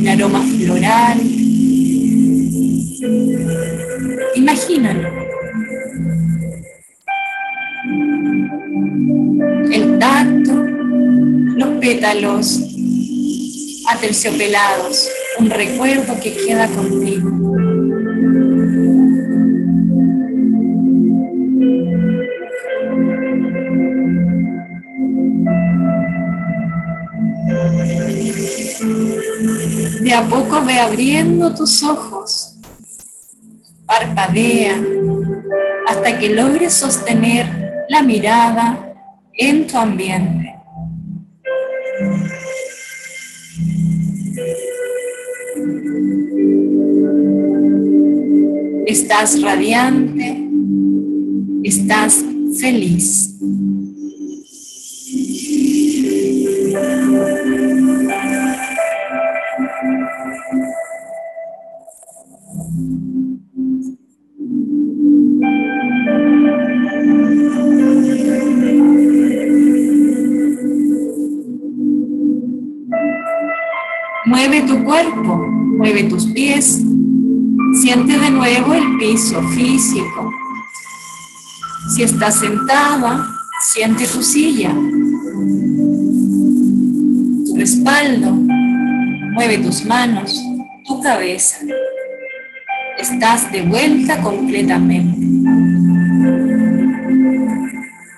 un 0.00 0.08
aroma 0.08 0.42
floral. 0.42 1.20
Imagínalo. 4.34 5.08
El 9.70 9.98
tacto, 9.98 10.54
los 11.56 11.68
pétalos 11.78 12.60
aterciopelados, 13.88 15.08
un 15.40 15.48
recuerdo 15.48 16.20
que 16.20 16.36
queda 16.36 16.68
contigo. 16.68 17.30
De 30.02 30.14
a 30.14 30.22
poco 30.28 30.62
ve 30.64 30.78
abriendo 30.78 31.54
tus 31.54 31.82
ojos, 31.82 32.56
parpadea 33.86 34.78
hasta 35.88 36.18
que 36.18 36.28
logres 36.30 36.74
sostener 36.74 37.86
la 37.88 38.02
mirada 38.02 38.94
en 39.32 39.66
tu 39.66 39.78
ambiente. 39.78 40.39
estás 49.10 49.42
radiante, 49.42 50.48
estás 51.64 52.24
feliz. 52.60 53.36
Mueve 74.24 74.62
tu 74.68 74.84
cuerpo, 74.84 75.36
mueve 75.78 76.04
tus 76.04 76.26
pies, 76.26 76.84
Siente 77.92 78.16
de 78.20 78.30
nuevo 78.30 78.72
el 78.72 78.98
piso 78.98 79.42
físico. 79.48 80.32
Si 81.92 82.04
estás 82.04 82.38
sentada, 82.38 83.26
siente 83.62 84.06
tu 84.06 84.22
silla, 84.22 84.70
tu 87.46 87.56
respaldo. 87.56 88.30
Mueve 89.32 89.58
tus 89.58 89.84
manos, 89.86 90.40
tu 90.86 91.00
cabeza. 91.00 91.56
Estás 92.96 93.50
de 93.50 93.62
vuelta 93.62 94.22
completamente. 94.22 95.26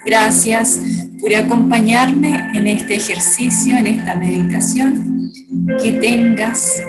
Gracias 0.04 0.82
por 1.18 1.34
acompañarme 1.34 2.50
en 2.52 2.66
este 2.66 2.96
ejercicio, 2.96 3.78
en 3.78 3.86
esta 3.86 4.16
meditación. 4.16 5.32
Que 5.82 5.92
tengas 5.92 6.82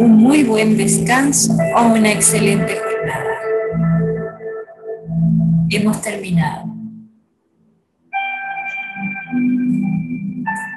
un 0.00 0.16
muy 0.16 0.44
buen 0.44 0.78
descanso 0.78 1.54
o 1.76 1.82
una 1.92 2.10
excelente 2.10 2.74
jornada. 2.74 3.34
Hemos 5.68 6.00
terminado. 6.00 6.69